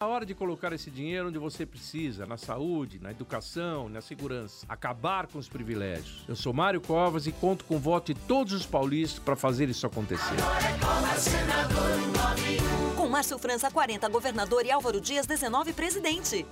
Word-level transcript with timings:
A 0.00 0.06
hora 0.06 0.24
de 0.24 0.32
colocar 0.32 0.72
esse 0.72 0.92
dinheiro 0.92 1.26
onde 1.26 1.40
você 1.40 1.66
precisa, 1.66 2.24
na 2.24 2.36
saúde, 2.36 3.00
na 3.02 3.10
educação, 3.10 3.88
na 3.88 4.00
segurança. 4.00 4.64
Acabar 4.68 5.26
com 5.26 5.40
os 5.40 5.48
privilégios. 5.48 6.24
Eu 6.28 6.36
sou 6.36 6.52
Mário 6.52 6.80
Covas 6.80 7.26
e 7.26 7.32
conto 7.32 7.64
com 7.64 7.74
o 7.74 7.78
voto 7.80 8.14
de 8.14 8.20
todos 8.20 8.52
os 8.52 8.64
paulistas 8.64 9.18
para 9.18 9.34
fazer 9.34 9.68
isso 9.68 9.84
acontecer. 9.88 10.36
Com 12.96 13.08
Márcio 13.08 13.40
França 13.40 13.72
40, 13.72 14.08
governador 14.08 14.64
e 14.64 14.70
Álvaro 14.70 15.00
Dias 15.00 15.26
19, 15.26 15.72
presidente. 15.72 16.46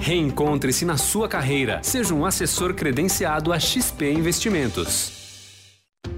Reencontre-se 0.00 0.86
na 0.86 0.96
sua 0.96 1.28
carreira. 1.28 1.82
Seja 1.82 2.14
um 2.14 2.24
assessor 2.24 2.72
credenciado 2.72 3.52
a 3.52 3.60
XP 3.60 4.12
Investimentos. 4.12 5.20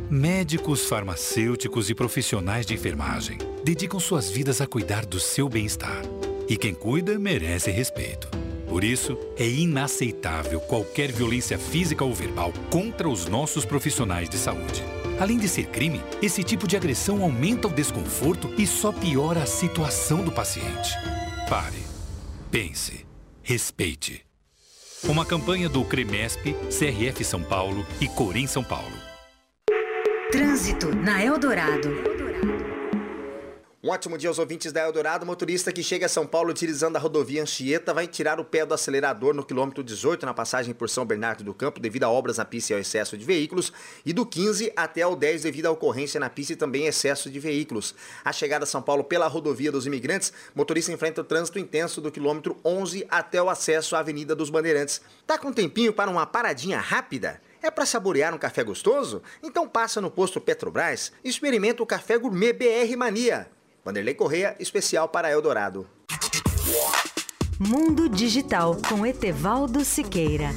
Médicos, 0.08 0.86
farmacêuticos 0.86 1.90
e 1.90 1.96
profissionais 1.96 2.64
de 2.64 2.74
enfermagem 2.74 3.38
dedicam 3.64 3.98
suas 3.98 4.30
vidas 4.30 4.60
a 4.60 4.68
cuidar 4.68 5.04
do 5.04 5.18
seu 5.18 5.48
bem-estar. 5.48 6.02
E 6.48 6.56
quem 6.56 6.74
cuida 6.74 7.18
merece 7.18 7.70
respeito. 7.70 8.28
Por 8.68 8.82
isso, 8.82 9.16
é 9.36 9.48
inaceitável 9.48 10.60
qualquer 10.60 11.12
violência 11.12 11.58
física 11.58 12.04
ou 12.04 12.12
verbal 12.12 12.52
contra 12.70 13.08
os 13.08 13.26
nossos 13.26 13.64
profissionais 13.64 14.28
de 14.28 14.36
saúde. 14.36 14.82
Além 15.18 15.38
de 15.38 15.48
ser 15.48 15.66
crime, 15.66 16.02
esse 16.20 16.42
tipo 16.42 16.66
de 16.66 16.76
agressão 16.76 17.22
aumenta 17.22 17.68
o 17.68 17.72
desconforto 17.72 18.52
e 18.58 18.66
só 18.66 18.92
piora 18.92 19.44
a 19.44 19.46
situação 19.46 20.24
do 20.24 20.32
paciente. 20.32 20.90
Pare. 21.48 21.82
Pense. 22.50 23.06
Respeite. 23.42 24.24
Uma 25.04 25.24
campanha 25.24 25.68
do 25.68 25.84
CREMESP, 25.84 26.54
CRF 26.70 27.24
São 27.24 27.42
Paulo 27.42 27.86
e 28.00 28.08
Corém 28.08 28.46
São 28.46 28.64
Paulo. 28.64 28.96
Trânsito 30.32 30.94
na 30.94 31.22
Eldorado. 31.22 32.23
Um 33.84 33.90
ótimo 33.90 34.16
dia 34.16 34.30
aos 34.30 34.38
ouvintes 34.38 34.72
da 34.72 34.80
Eldorado. 34.80 35.26
motorista 35.26 35.70
que 35.70 35.82
chega 35.82 36.06
a 36.06 36.08
São 36.08 36.26
Paulo 36.26 36.48
utilizando 36.48 36.96
a 36.96 36.98
rodovia 36.98 37.42
Anchieta 37.42 37.92
vai 37.92 38.06
tirar 38.06 38.40
o 38.40 38.44
pé 38.44 38.64
do 38.64 38.72
acelerador 38.72 39.34
no 39.34 39.44
quilômetro 39.44 39.84
18 39.84 40.24
na 40.24 40.32
passagem 40.32 40.72
por 40.72 40.88
São 40.88 41.04
Bernardo 41.04 41.44
do 41.44 41.52
Campo 41.52 41.78
devido 41.78 42.04
a 42.04 42.08
obras 42.08 42.38
na 42.38 42.46
pista 42.46 42.72
e 42.72 42.76
ao 42.76 42.80
excesso 42.80 43.14
de 43.18 43.26
veículos 43.26 43.70
e 44.02 44.14
do 44.14 44.24
15 44.24 44.72
até 44.74 45.06
o 45.06 45.14
10 45.14 45.42
devido 45.42 45.66
à 45.66 45.70
ocorrência 45.70 46.18
na 46.18 46.30
pista 46.30 46.54
e 46.54 46.56
também 46.56 46.86
excesso 46.86 47.28
de 47.28 47.38
veículos. 47.38 47.94
A 48.24 48.32
chegada 48.32 48.64
a 48.64 48.66
São 48.66 48.80
Paulo 48.80 49.04
pela 49.04 49.26
rodovia 49.26 49.70
dos 49.70 49.84
imigrantes, 49.84 50.32
motorista 50.54 50.90
enfrenta 50.90 51.20
o 51.20 51.24
trânsito 51.24 51.58
intenso 51.58 52.00
do 52.00 52.10
quilômetro 52.10 52.56
11 52.64 53.06
até 53.10 53.42
o 53.42 53.50
acesso 53.50 53.94
à 53.96 53.98
Avenida 53.98 54.34
dos 54.34 54.48
Bandeirantes. 54.48 55.02
Tá 55.26 55.36
com 55.36 55.52
tempinho 55.52 55.92
para 55.92 56.10
uma 56.10 56.24
paradinha 56.24 56.80
rápida? 56.80 57.38
É 57.60 57.70
para 57.70 57.84
saborear 57.84 58.34
um 58.34 58.38
café 58.38 58.64
gostoso? 58.64 59.20
Então 59.42 59.68
passa 59.68 60.00
no 60.00 60.10
posto 60.10 60.40
Petrobras 60.40 61.12
e 61.22 61.28
experimenta 61.28 61.82
o 61.82 61.86
café 61.86 62.16
gourmet 62.16 62.54
BR 62.54 62.96
Mania. 62.96 63.53
Vanderlei 63.84 64.14
Correia, 64.14 64.56
especial 64.58 65.10
para 65.10 65.30
Eldorado. 65.30 65.86
Mundo 67.58 68.08
Digital 68.08 68.76
com 68.88 69.04
Etevaldo 69.04 69.84
Siqueira. 69.84 70.48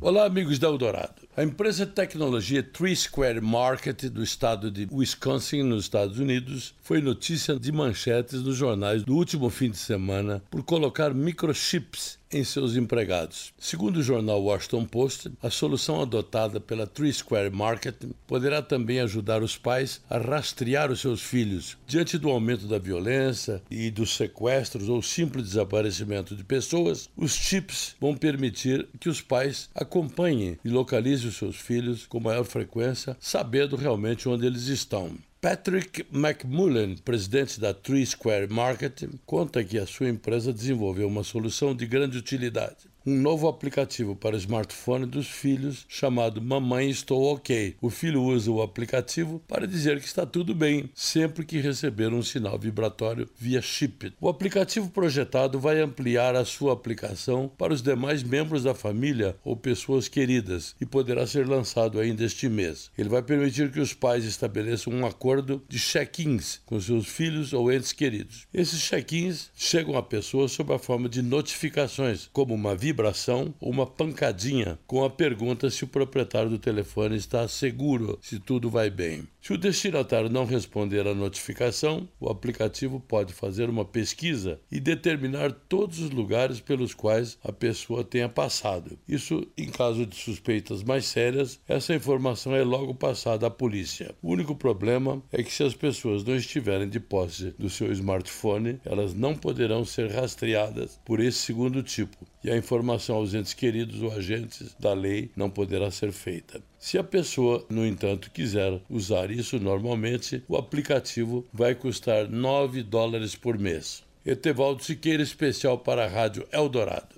Olá, 0.00 0.24
amigos 0.24 0.58
da 0.58 0.66
Eldorado. 0.66 1.28
A 1.36 1.42
empresa 1.42 1.84
de 1.84 1.92
tecnologia 1.92 2.62
Three 2.62 2.96
Square 2.96 3.42
Market 3.42 4.08
do 4.08 4.22
estado 4.22 4.70
de 4.70 4.88
Wisconsin, 4.90 5.62
nos 5.62 5.84
Estados 5.84 6.18
Unidos, 6.18 6.74
foi 6.82 7.02
notícia 7.02 7.58
de 7.58 7.70
manchetes 7.70 8.40
nos 8.40 8.56
jornais 8.56 9.04
do 9.04 9.14
último 9.14 9.50
fim 9.50 9.70
de 9.70 9.76
semana 9.76 10.42
por 10.50 10.64
colocar 10.64 11.12
microchips 11.12 12.19
em 12.32 12.44
seus 12.44 12.76
empregados. 12.76 13.52
Segundo 13.58 13.98
o 13.98 14.02
jornal 14.02 14.42
Washington 14.42 14.84
Post, 14.84 15.30
a 15.42 15.50
solução 15.50 16.00
adotada 16.00 16.60
pela 16.60 16.86
Three 16.86 17.12
Square 17.12 17.50
Marketing 17.50 18.12
poderá 18.26 18.62
também 18.62 19.00
ajudar 19.00 19.42
os 19.42 19.56
pais 19.56 20.00
a 20.08 20.18
rastrear 20.18 20.90
os 20.90 21.00
seus 21.00 21.22
filhos 21.22 21.76
diante 21.86 22.18
do 22.18 22.30
aumento 22.30 22.66
da 22.66 22.78
violência 22.78 23.62
e 23.70 23.90
dos 23.90 24.16
sequestros 24.16 24.88
ou 24.88 25.02
simples 25.02 25.44
desaparecimento 25.44 26.36
de 26.36 26.44
pessoas. 26.44 27.08
Os 27.16 27.34
chips 27.34 27.96
vão 28.00 28.14
permitir 28.14 28.88
que 28.98 29.08
os 29.08 29.20
pais 29.20 29.68
acompanhem 29.74 30.58
e 30.64 30.68
localizem 30.68 31.28
os 31.28 31.36
seus 31.36 31.56
filhos 31.56 32.06
com 32.06 32.20
maior 32.20 32.44
frequência, 32.44 33.16
sabendo 33.20 33.76
realmente 33.76 34.28
onde 34.28 34.46
eles 34.46 34.66
estão. 34.66 35.16
Patrick 35.40 36.04
McMullen, 36.12 36.96
presidente 36.98 37.58
da 37.58 37.72
Three 37.72 38.04
Square 38.04 38.48
Marketing, 38.48 39.18
conta 39.24 39.64
que 39.64 39.78
a 39.78 39.86
sua 39.86 40.10
empresa 40.10 40.52
desenvolveu 40.52 41.08
uma 41.08 41.24
solução 41.24 41.74
de 41.74 41.86
grande 41.86 42.18
utilidade 42.18 42.89
um 43.06 43.14
novo 43.14 43.48
aplicativo 43.48 44.14
para 44.14 44.36
smartphone 44.36 45.06
dos 45.06 45.26
filhos 45.26 45.86
chamado 45.88 46.42
Mamãe 46.42 46.90
Estou 46.90 47.32
OK. 47.32 47.76
O 47.80 47.88
filho 47.88 48.22
usa 48.22 48.50
o 48.50 48.62
aplicativo 48.62 49.42
para 49.48 49.66
dizer 49.66 50.00
que 50.00 50.06
está 50.06 50.26
tudo 50.26 50.54
bem 50.54 50.90
sempre 50.94 51.44
que 51.44 51.58
receber 51.58 52.12
um 52.12 52.22
sinal 52.22 52.58
vibratório 52.58 53.28
via 53.36 53.62
chip. 53.62 54.12
O 54.20 54.28
aplicativo 54.28 54.90
projetado 54.90 55.58
vai 55.58 55.80
ampliar 55.80 56.34
a 56.34 56.44
sua 56.44 56.72
aplicação 56.72 57.50
para 57.56 57.72
os 57.72 57.82
demais 57.82 58.22
membros 58.22 58.64
da 58.64 58.74
família 58.74 59.36
ou 59.44 59.56
pessoas 59.56 60.08
queridas 60.08 60.74
e 60.80 60.86
poderá 60.86 61.26
ser 61.26 61.46
lançado 61.46 61.98
ainda 61.98 62.24
este 62.24 62.48
mês. 62.48 62.90
Ele 62.98 63.08
vai 63.08 63.22
permitir 63.22 63.70
que 63.70 63.80
os 63.80 63.94
pais 63.94 64.24
estabeleçam 64.24 64.92
um 64.92 65.06
acordo 65.06 65.62
de 65.68 65.78
check-ins 65.78 66.60
com 66.66 66.80
seus 66.80 67.06
filhos 67.06 67.52
ou 67.52 67.72
entes 67.72 67.92
queridos. 67.92 68.46
Esses 68.52 68.80
check-ins 68.80 69.50
chegam 69.54 69.96
à 69.96 70.02
pessoa 70.02 70.48
sob 70.48 70.72
a 70.72 70.78
forma 70.78 71.08
de 71.08 71.22
notificações, 71.22 72.28
como 72.32 72.54
uma 72.54 72.74
vibração 72.90 73.54
uma 73.60 73.86
pancadinha 73.86 74.76
com 74.84 75.04
a 75.04 75.10
pergunta 75.10 75.70
se 75.70 75.84
o 75.84 75.86
proprietário 75.86 76.50
do 76.50 76.58
telefone 76.58 77.14
está 77.14 77.46
seguro, 77.46 78.18
se 78.20 78.40
tudo 78.40 78.68
vai 78.68 78.90
bem. 78.90 79.28
Se 79.40 79.52
o 79.52 79.58
destinatário 79.58 80.28
não 80.28 80.44
responder 80.44 81.06
à 81.06 81.14
notificação, 81.14 82.08
o 82.18 82.28
aplicativo 82.28 83.00
pode 83.00 83.32
fazer 83.32 83.70
uma 83.70 83.84
pesquisa 83.84 84.60
e 84.70 84.80
determinar 84.80 85.52
todos 85.52 86.00
os 86.00 86.10
lugares 86.10 86.60
pelos 86.60 86.92
quais 86.92 87.38
a 87.44 87.52
pessoa 87.52 88.02
tenha 88.02 88.28
passado. 88.28 88.98
Isso, 89.08 89.46
em 89.56 89.70
caso 89.70 90.04
de 90.04 90.16
suspeitas 90.16 90.82
mais 90.82 91.06
sérias, 91.06 91.60
essa 91.68 91.94
informação 91.94 92.54
é 92.54 92.64
logo 92.64 92.94
passada 92.94 93.46
à 93.46 93.50
polícia. 93.50 94.14
O 94.20 94.32
único 94.32 94.54
problema 94.56 95.22
é 95.32 95.42
que 95.44 95.52
se 95.52 95.62
as 95.62 95.74
pessoas 95.74 96.24
não 96.24 96.34
estiverem 96.34 96.88
de 96.88 96.98
posse 96.98 97.54
do 97.56 97.70
seu 97.70 97.90
smartphone, 97.92 98.80
elas 98.84 99.14
não 99.14 99.34
poderão 99.34 99.84
ser 99.84 100.10
rastreadas 100.10 101.00
por 101.04 101.20
esse 101.20 101.38
segundo 101.38 101.82
tipo 101.82 102.26
e 102.42 102.50
a 102.50 102.56
informação 102.56 103.16
aos 103.16 103.34
entes 103.34 103.54
queridos 103.54 104.02
ou 104.02 104.12
agentes 104.12 104.74
da 104.78 104.92
lei 104.92 105.30
não 105.36 105.50
poderá 105.50 105.90
ser 105.90 106.12
feita. 106.12 106.60
Se 106.78 106.98
a 106.98 107.04
pessoa, 107.04 107.64
no 107.68 107.86
entanto, 107.86 108.30
quiser 108.30 108.80
usar 108.88 109.30
isso 109.30 109.58
normalmente, 109.58 110.42
o 110.48 110.56
aplicativo 110.56 111.46
vai 111.52 111.74
custar 111.74 112.28
9 112.28 112.82
dólares 112.82 113.34
por 113.34 113.58
mês. 113.58 114.02
Etevaldo 114.24 114.82
Siqueira, 114.82 115.22
especial 115.22 115.78
para 115.78 116.04
a 116.04 116.08
Rádio 116.08 116.46
Eldorado. 116.52 117.14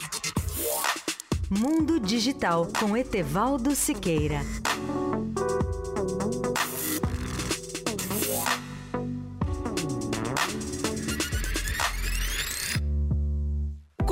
Mundo 1.50 2.00
Digital 2.00 2.68
com 2.78 2.96
Etevaldo 2.96 3.74
Siqueira. 3.74 4.40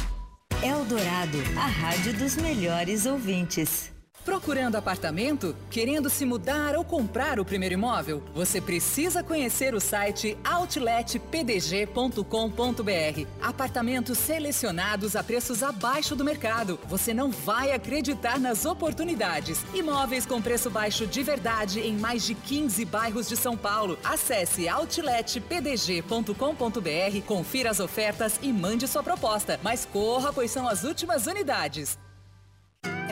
Eldorado, 0.62 1.36
a 1.59 1.66
rádio 1.66 2.15
dos 2.15 2.34
melhores 2.36 3.04
ouvintes. 3.04 3.94
Procurando 4.26 4.75
apartamento? 4.75 5.56
Querendo 5.71 6.10
se 6.10 6.27
mudar 6.27 6.74
ou 6.74 6.84
comprar 6.84 7.39
o 7.39 7.45
primeiro 7.45 7.74
imóvel? 7.74 8.24
Você 8.34 8.60
precisa 8.60 9.22
conhecer 9.22 9.72
o 9.72 9.80
site 9.80 10.36
outletpdg.com.br. 10.45 13.28
Apartamentos 13.41 14.18
selecionados 14.18 15.15
a 15.15 15.22
preços 15.22 15.62
abaixo 15.62 16.16
do 16.16 16.24
mercado. 16.24 16.77
Você 16.89 17.15
não 17.15 17.30
vai 17.30 17.71
acreditar 17.71 18.41
nas 18.41 18.66
oportunidades. 18.66 19.65
Imóveis 19.72 20.27
com 20.27 20.42
preço 20.42 20.71
baixo 20.71 21.06
de 21.06 21.22
verdade 21.22 21.78
em 21.78 21.97
mais 21.97 22.27
de 22.27 22.34
15 22.34 22.84
bairros 22.84 23.28
de 23.28 23.36
São 23.36 23.56
Paulo. 23.56 23.97
Acesse 24.03 24.68
outletpdg.com.br, 24.68 27.21
confira 27.24 27.71
as 27.71 27.78
ofertas 27.78 28.41
e 28.42 28.53
mande 28.53 28.89
sua 28.89 29.04
proposta. 29.04 29.60
Mas 29.62 29.86
corra, 29.86 30.33
pois 30.33 30.51
são 30.51 30.66
as 30.66 30.83
últimas 30.83 31.28
unidades 31.28 31.97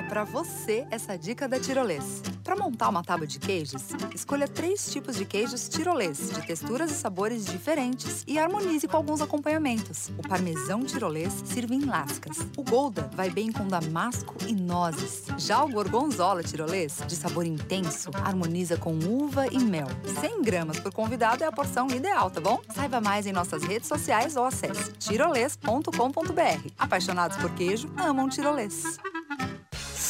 para 0.08 0.24
você 0.24 0.86
essa 0.90 1.16
dica 1.16 1.48
da 1.48 1.58
Tirolês. 1.58 2.22
Para 2.42 2.56
montar 2.56 2.90
uma 2.90 3.02
tábua 3.02 3.26
de 3.26 3.38
queijos, 3.38 3.82
escolha 4.14 4.46
três 4.46 4.92
tipos 4.92 5.16
de 5.16 5.24
queijos 5.24 5.66
tirolês, 5.68 6.30
de 6.30 6.46
texturas 6.46 6.90
e 6.90 6.94
sabores 6.94 7.46
diferentes 7.46 8.22
e 8.26 8.38
harmonize 8.38 8.86
com 8.86 8.96
alguns 8.96 9.22
acompanhamentos. 9.22 10.10
O 10.18 10.28
parmesão 10.28 10.84
tirolês 10.84 11.32
sirva 11.46 11.74
em 11.74 11.86
lascas. 11.86 12.46
O 12.56 12.62
Golda 12.62 13.10
vai 13.14 13.30
bem 13.30 13.50
com 13.50 13.66
damasco 13.66 14.36
e 14.46 14.54
nozes. 14.54 15.24
Já 15.38 15.64
o 15.64 15.70
gorgonzola 15.70 16.42
tirolês, 16.42 16.98
de 17.06 17.16
sabor 17.16 17.46
intenso, 17.46 18.10
harmoniza 18.22 18.76
com 18.76 18.98
uva 18.98 19.46
e 19.50 19.58
mel. 19.58 19.88
100 20.20 20.42
gramas 20.42 20.78
por 20.78 20.92
convidado 20.92 21.42
é 21.42 21.46
a 21.46 21.52
porção 21.52 21.88
ideal, 21.88 22.30
tá 22.30 22.40
bom? 22.40 22.60
Saiba 22.74 23.00
mais 23.00 23.26
em 23.26 23.32
nossas 23.32 23.62
redes 23.62 23.88
sociais 23.88 24.36
ou 24.36 24.44
acesse 24.44 24.92
tirolês.com.br. 24.92 26.68
Apaixonados 26.78 27.38
por 27.38 27.50
queijo, 27.54 27.90
amam 27.96 28.28
tirolês. 28.28 28.98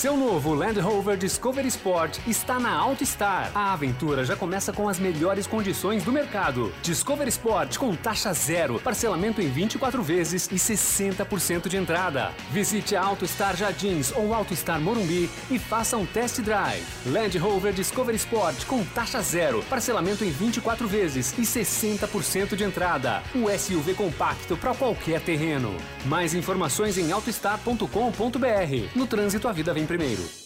Seu 0.05 0.19
novo 0.19 0.53
Land 0.53 0.79
Rover 0.81 1.17
Discovery 1.17 1.69
Sport 1.69 2.19
está 2.27 2.61
na 2.61 2.77
AutoStar. 2.77 3.51
A 3.55 3.73
aventura 3.73 4.23
já 4.23 4.37
começa 4.37 4.71
com 4.71 4.87
as 4.87 4.99
melhores 4.99 5.47
condições 5.47 6.05
do 6.05 6.13
mercado. 6.13 6.71
Discovery 6.83 7.31
Sport 7.31 7.79
com 7.79 7.97
taxa 7.97 8.31
zero, 8.35 8.79
parcelamento 8.79 9.41
em 9.41 9.49
24 9.49 10.03
vezes 10.03 10.47
e 10.53 10.57
60% 10.57 11.71
de 11.71 11.79
entrada. 11.79 12.33
Visite 12.51 12.95
a 12.95 13.03
AutoStar 13.03 13.57
Jardins 13.57 14.13
ou 14.15 14.35
AutoStar 14.35 14.79
Morumbi 14.79 15.31
e 15.51 15.59
faça 15.59 15.97
um 15.97 16.05
test 16.05 16.43
drive. 16.43 16.85
Land 17.07 17.39
Rover 17.39 17.73
Discovery 17.73 18.19
Sport 18.19 18.67
com 18.67 18.85
taxa 18.85 19.23
zero, 19.23 19.63
parcelamento 19.71 20.23
em 20.23 20.31
24 20.31 20.87
vezes 20.87 21.33
e 21.39 21.45
60% 21.45 22.55
de 22.55 22.63
entrada. 22.63 23.23
O 23.35 23.49
SUV 23.59 23.95
compacto 23.95 24.55
para 24.55 24.75
qualquer 24.75 25.23
terreno. 25.23 25.75
Mais 26.05 26.35
informações 26.35 26.99
em 26.99 27.11
autostar.com.br. 27.11 27.89
No 28.95 29.07
trânsito 29.07 29.49
a 29.49 29.53
vida 29.53 29.73
vem 29.73 29.94
primeiro. 29.97 30.44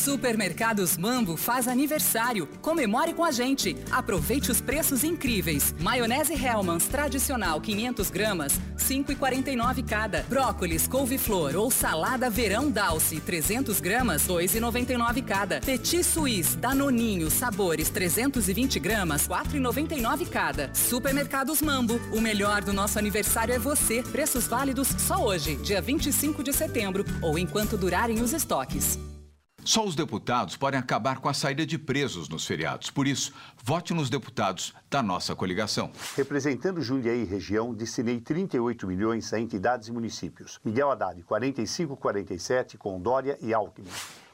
Supermercados 0.00 0.96
Mambo 0.96 1.36
faz 1.36 1.68
aniversário. 1.68 2.46
Comemore 2.62 3.12
com 3.12 3.22
a 3.22 3.30
gente. 3.30 3.76
Aproveite 3.90 4.50
os 4.50 4.58
preços 4.58 5.04
incríveis. 5.04 5.74
Maionese 5.78 6.32
Hellmann's 6.32 6.86
tradicional 6.86 7.60
500 7.60 8.10
gramas, 8.10 8.58
5,49 8.78 9.86
cada. 9.86 10.22
Brócolis, 10.22 10.88
couve-flor 10.88 11.54
ou 11.54 11.70
salada 11.70 12.30
verão 12.30 12.70
Dalce 12.70 13.20
300 13.20 13.78
gramas, 13.78 14.26
2,99 14.26 15.22
cada. 15.22 15.60
Petit 15.60 16.02
Suisse, 16.02 16.56
Danoninho, 16.56 17.30
sabores 17.30 17.90
320 17.90 18.80
gramas, 18.80 19.28
4,99 19.28 20.30
cada. 20.30 20.70
Supermercados 20.72 21.60
Mambo. 21.60 22.00
O 22.10 22.22
melhor 22.22 22.62
do 22.62 22.72
nosso 22.72 22.98
aniversário 22.98 23.54
é 23.54 23.58
você. 23.58 24.02
Preços 24.02 24.46
válidos 24.48 24.88
só 24.88 25.22
hoje, 25.22 25.56
dia 25.56 25.82
25 25.82 26.42
de 26.42 26.54
setembro 26.54 27.04
ou 27.20 27.38
enquanto 27.38 27.76
durarem 27.76 28.22
os 28.22 28.32
estoques. 28.32 28.98
Só 29.70 29.84
os 29.84 29.94
deputados 29.94 30.56
podem 30.56 30.80
acabar 30.80 31.20
com 31.20 31.28
a 31.28 31.32
saída 31.32 31.64
de 31.64 31.78
presos 31.78 32.28
nos 32.28 32.44
feriados. 32.44 32.90
Por 32.90 33.06
isso, 33.06 33.32
vote 33.62 33.94
nos 33.94 34.10
deputados 34.10 34.74
da 34.90 35.00
nossa 35.00 35.32
coligação. 35.36 35.92
Representando 36.16 36.82
Jundiaí 36.82 37.22
e 37.22 37.24
região, 37.24 37.72
destinei 37.72 38.18
38 38.18 38.84
milhões 38.88 39.32
a 39.32 39.38
entidades 39.38 39.86
e 39.86 39.92
municípios. 39.92 40.58
Miguel 40.64 40.90
Haddad, 40.90 41.22
4547, 41.22 42.76
com 42.76 43.00
Dória 43.00 43.38
e 43.40 43.54
Alckmin. 43.54 43.86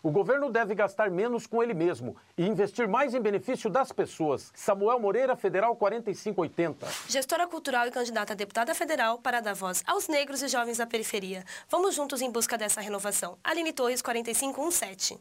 O 0.06 0.10
governo 0.12 0.48
deve 0.48 0.72
gastar 0.72 1.10
menos 1.10 1.48
com 1.48 1.60
ele 1.60 1.74
mesmo 1.74 2.14
e 2.38 2.46
investir 2.46 2.86
mais 2.86 3.12
em 3.12 3.20
benefício 3.20 3.68
das 3.68 3.90
pessoas. 3.90 4.52
Samuel 4.54 5.00
Moreira, 5.00 5.34
Federal 5.34 5.74
4580. 5.74 6.86
Gestora 7.08 7.48
cultural 7.48 7.88
e 7.88 7.90
candidata 7.90 8.32
a 8.32 8.36
deputada 8.36 8.72
federal 8.72 9.18
para 9.18 9.40
dar 9.40 9.56
voz 9.56 9.82
aos 9.84 10.06
negros 10.06 10.42
e 10.42 10.46
jovens 10.46 10.78
da 10.78 10.86
periferia. 10.86 11.42
Vamos 11.68 11.96
juntos 11.96 12.22
em 12.22 12.30
busca 12.30 12.56
dessa 12.56 12.80
renovação. 12.80 13.36
Aline 13.42 13.72
Torres 13.72 14.00
4517. 14.00 15.18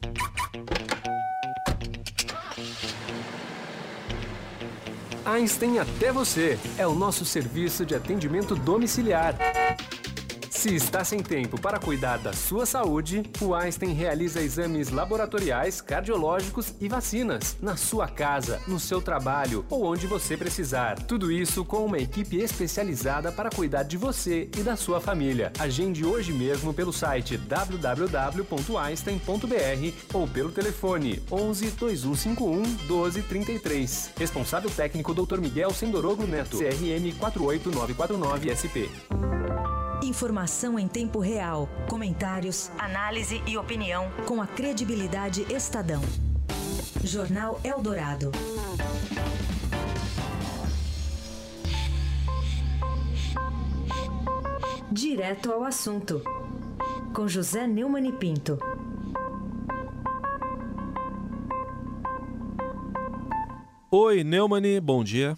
Einstein 5.24 5.80
até 5.80 6.12
você 6.12 6.56
é 6.78 6.86
o 6.86 6.94
nosso 6.94 7.24
serviço 7.24 7.84
de 7.84 7.96
atendimento 7.96 8.54
domiciliar. 8.54 9.34
Se 10.66 10.74
está 10.74 11.04
sem 11.04 11.22
tempo 11.22 11.60
para 11.60 11.78
cuidar 11.78 12.16
da 12.16 12.32
sua 12.32 12.66
saúde, 12.66 13.22
o 13.40 13.54
Einstein 13.54 13.92
realiza 13.92 14.42
exames 14.42 14.90
laboratoriais, 14.90 15.80
cardiológicos 15.80 16.74
e 16.80 16.88
vacinas 16.88 17.56
na 17.62 17.76
sua 17.76 18.08
casa, 18.08 18.60
no 18.66 18.80
seu 18.80 19.00
trabalho 19.00 19.64
ou 19.70 19.84
onde 19.84 20.08
você 20.08 20.36
precisar. 20.36 21.00
Tudo 21.02 21.30
isso 21.30 21.64
com 21.64 21.86
uma 21.86 21.98
equipe 21.98 22.38
especializada 22.38 23.30
para 23.30 23.48
cuidar 23.48 23.84
de 23.84 23.96
você 23.96 24.50
e 24.58 24.64
da 24.64 24.74
sua 24.74 25.00
família. 25.00 25.52
Agende 25.56 26.04
hoje 26.04 26.32
mesmo 26.32 26.74
pelo 26.74 26.92
site 26.92 27.36
www.einstein.br 27.36 29.92
ou 30.12 30.26
pelo 30.26 30.50
telefone 30.50 31.22
11 31.30 31.70
2151 31.70 32.62
1233. 32.88 34.14
Responsável 34.18 34.68
técnico 34.68 35.14
Dr. 35.14 35.38
Miguel 35.38 35.70
Sendoroglu 35.70 36.26
Neto, 36.26 36.58
CRM 36.58 37.12
48949 37.20 38.50
SP. 38.50 38.90
Informação 40.02 40.78
em 40.78 40.86
tempo 40.86 41.18
real, 41.20 41.68
comentários, 41.88 42.70
análise 42.78 43.42
e 43.46 43.56
opinião 43.56 44.10
com 44.26 44.42
a 44.42 44.46
credibilidade 44.46 45.46
Estadão. 45.52 46.02
Jornal 47.02 47.58
Eldorado. 47.64 48.30
Direto 54.92 55.50
ao 55.50 55.64
assunto. 55.64 56.22
Com 57.14 57.26
José 57.26 57.66
Neumann 57.66 58.08
e 58.08 58.12
Pinto. 58.12 58.58
Oi, 63.90 64.22
Neumann, 64.22 64.80
bom 64.80 65.02
dia. 65.02 65.36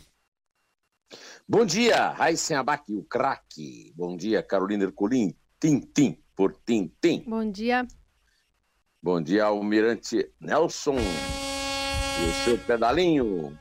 Bom 1.50 1.64
dia, 1.64 2.10
Raíssen 2.10 2.58
Abac, 2.58 2.92
o 2.92 3.02
craque. 3.04 3.90
Bom 3.96 4.14
dia, 4.14 4.42
Carolina 4.42 4.84
Ercolim, 4.84 5.34
Tintim 5.58 6.22
por 6.36 6.54
Tintim. 6.54 7.24
Bom 7.26 7.50
dia. 7.50 7.88
Bom 9.02 9.18
dia, 9.22 9.46
Almirante 9.46 10.30
Nelson 10.38 10.96
e 10.98 12.28
o 12.28 12.44
seu 12.44 12.58
pedalinho. 12.58 13.58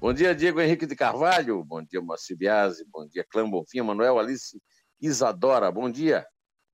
Bom 0.00 0.12
dia, 0.12 0.34
Diego 0.34 0.60
Henrique 0.60 0.84
de 0.84 0.96
Carvalho. 0.96 1.62
Bom 1.62 1.80
dia, 1.80 2.02
Moacir 2.02 2.36
Biasi. 2.36 2.84
Bom 2.92 3.06
dia, 3.06 3.24
Clã 3.30 3.48
Bonfim, 3.48 3.82
Manuel 3.82 4.18
Alice 4.18 4.60
Isadora. 5.00 5.70
Bom 5.70 5.88
dia, 5.88 6.26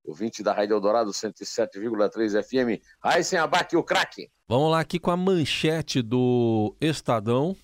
ouvinte 0.03 0.41
da 0.41 0.51
Rádio 0.51 0.73
Eldorado 0.73 1.11
107,3 1.11 2.41
FM. 2.41 2.81
Raíssen 3.03 3.37
Abac, 3.37 3.77
o 3.77 3.83
craque. 3.83 4.31
Vamos 4.47 4.71
lá 4.71 4.79
aqui 4.79 4.97
com 4.97 5.11
a 5.11 5.15
manchete 5.15 6.01
do 6.01 6.75
Estadão 6.81 7.55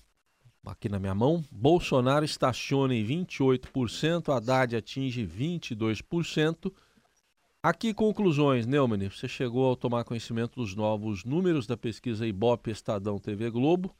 aqui 0.64 0.88
na 0.88 0.98
minha 0.98 1.14
mão. 1.14 1.44
Bolsonaro 1.50 2.24
estaciona 2.24 2.94
em 2.94 3.04
28%, 3.04 4.34
Haddad 4.34 4.76
atinge 4.76 5.26
22%. 5.26 6.72
Aqui 7.62 7.92
conclusões, 7.92 8.66
Neumann, 8.66 9.08
você 9.08 9.26
chegou 9.26 9.72
a 9.72 9.76
tomar 9.76 10.04
conhecimento 10.04 10.60
dos 10.60 10.74
novos 10.74 11.24
números 11.24 11.66
da 11.66 11.76
pesquisa 11.76 12.26
Ibope 12.26 12.70
Estadão 12.70 13.18
TV 13.18 13.50
Globo 13.50 13.94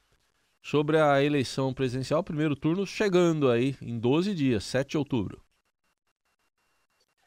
sobre 0.63 0.99
a 0.99 1.23
eleição 1.23 1.75
presidencial, 1.75 2.23
primeiro 2.23 2.55
turno 2.55 2.87
chegando 2.87 3.51
aí 3.51 3.77
em 3.83 3.99
12 3.99 4.35
dias, 4.35 4.65
7 4.65 4.91
de 4.91 4.99
outubro. 4.99 5.43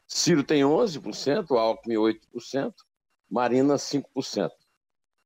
Ciro 0.06 0.42
tem 0.42 0.62
11%, 0.62 1.50
Alckmin 1.50 1.96
8%, 1.96 2.74
Marina 3.30 3.74
5% 3.74 4.50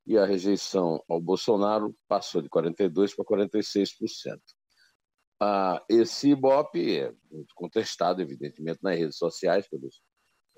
e 0.07 0.17
a 0.17 0.25
rejeição 0.25 1.03
ao 1.09 1.21
Bolsonaro 1.21 1.95
passou 2.07 2.41
de 2.41 2.49
42% 2.49 3.17
para 3.17 3.47
46%. 3.47 4.41
Ah, 5.41 5.85
esse 5.91 6.31
Ibope 6.31 6.99
é 6.99 7.13
muito 7.31 7.55
contestado, 7.55 8.23
evidentemente, 8.23 8.79
nas 8.83 8.97
redes 8.97 9.19
sociais 9.19 9.69
pelos 9.69 10.01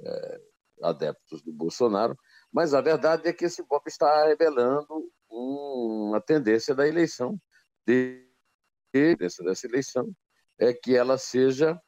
é, 0.00 0.40
adeptos 0.82 1.42
do 1.42 1.52
Bolsonaro, 1.52 2.16
mas 2.52 2.74
a 2.74 2.80
verdade 2.80 3.26
é 3.26 3.32
que 3.32 3.46
esse 3.46 3.62
Ibope 3.62 3.88
está 3.88 4.26
revelando 4.26 5.10
uma 5.30 6.20
tendência 6.20 6.74
da 6.74 6.86
eleição, 6.86 7.40
de, 7.86 8.24
tendência 8.92 9.44
dessa 9.44 9.66
eleição, 9.66 10.12
é 10.58 10.72
que 10.72 10.94
ela 10.94 11.16
seja 11.18 11.80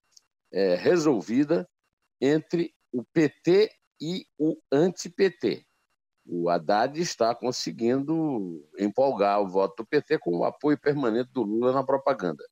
é, 0.52 0.74
resolvida 0.74 1.68
entre 2.20 2.74
o 2.92 3.04
PT 3.04 3.70
e 4.00 4.26
o 4.38 4.56
anti-PT 4.72 5.64
o 6.26 6.48
Haddad 6.48 7.00
está 7.00 7.34
conseguindo 7.34 8.68
empolgar 8.78 9.40
o 9.40 9.48
voto 9.48 9.82
do 9.82 9.86
PT 9.86 10.18
com 10.18 10.38
o 10.38 10.44
apoio 10.44 10.78
permanente 10.78 11.30
do 11.32 11.42
Lula 11.42 11.72
na 11.72 11.84
propaganda. 11.84 12.44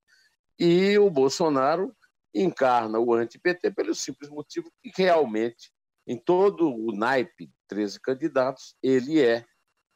E 0.58 0.98
o 0.98 1.10
Bolsonaro 1.10 1.94
encarna 2.34 2.98
o 2.98 3.14
anti-PT 3.14 3.70
pelo 3.70 3.94
simples 3.94 4.30
motivo 4.30 4.70
que 4.82 4.90
realmente, 5.02 5.72
em 6.06 6.16
todo 6.16 6.74
o 6.74 6.92
naipe 6.92 7.46
de 7.46 7.54
13 7.68 8.00
candidatos, 8.00 8.76
ele 8.82 9.20
é 9.22 9.44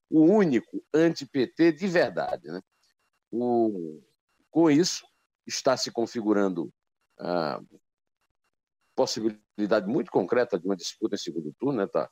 o 0.08 0.22
único 0.24 0.84
anti-PT 0.94 1.72
de 1.72 1.86
verdade. 1.86 2.48
Né? 2.48 2.60
O, 3.30 4.02
com 4.50 4.70
isso, 4.70 5.04
está 5.46 5.76
se 5.76 5.90
configurando 5.90 6.72
a 7.18 7.60
possibilidade 8.94 9.86
muito 9.86 10.10
concreta 10.10 10.58
de 10.58 10.66
uma 10.66 10.76
disputa 10.76 11.14
em 11.14 11.18
segundo 11.18 11.52
turno, 11.58 11.82
está 11.82 12.02
né? 12.02 12.08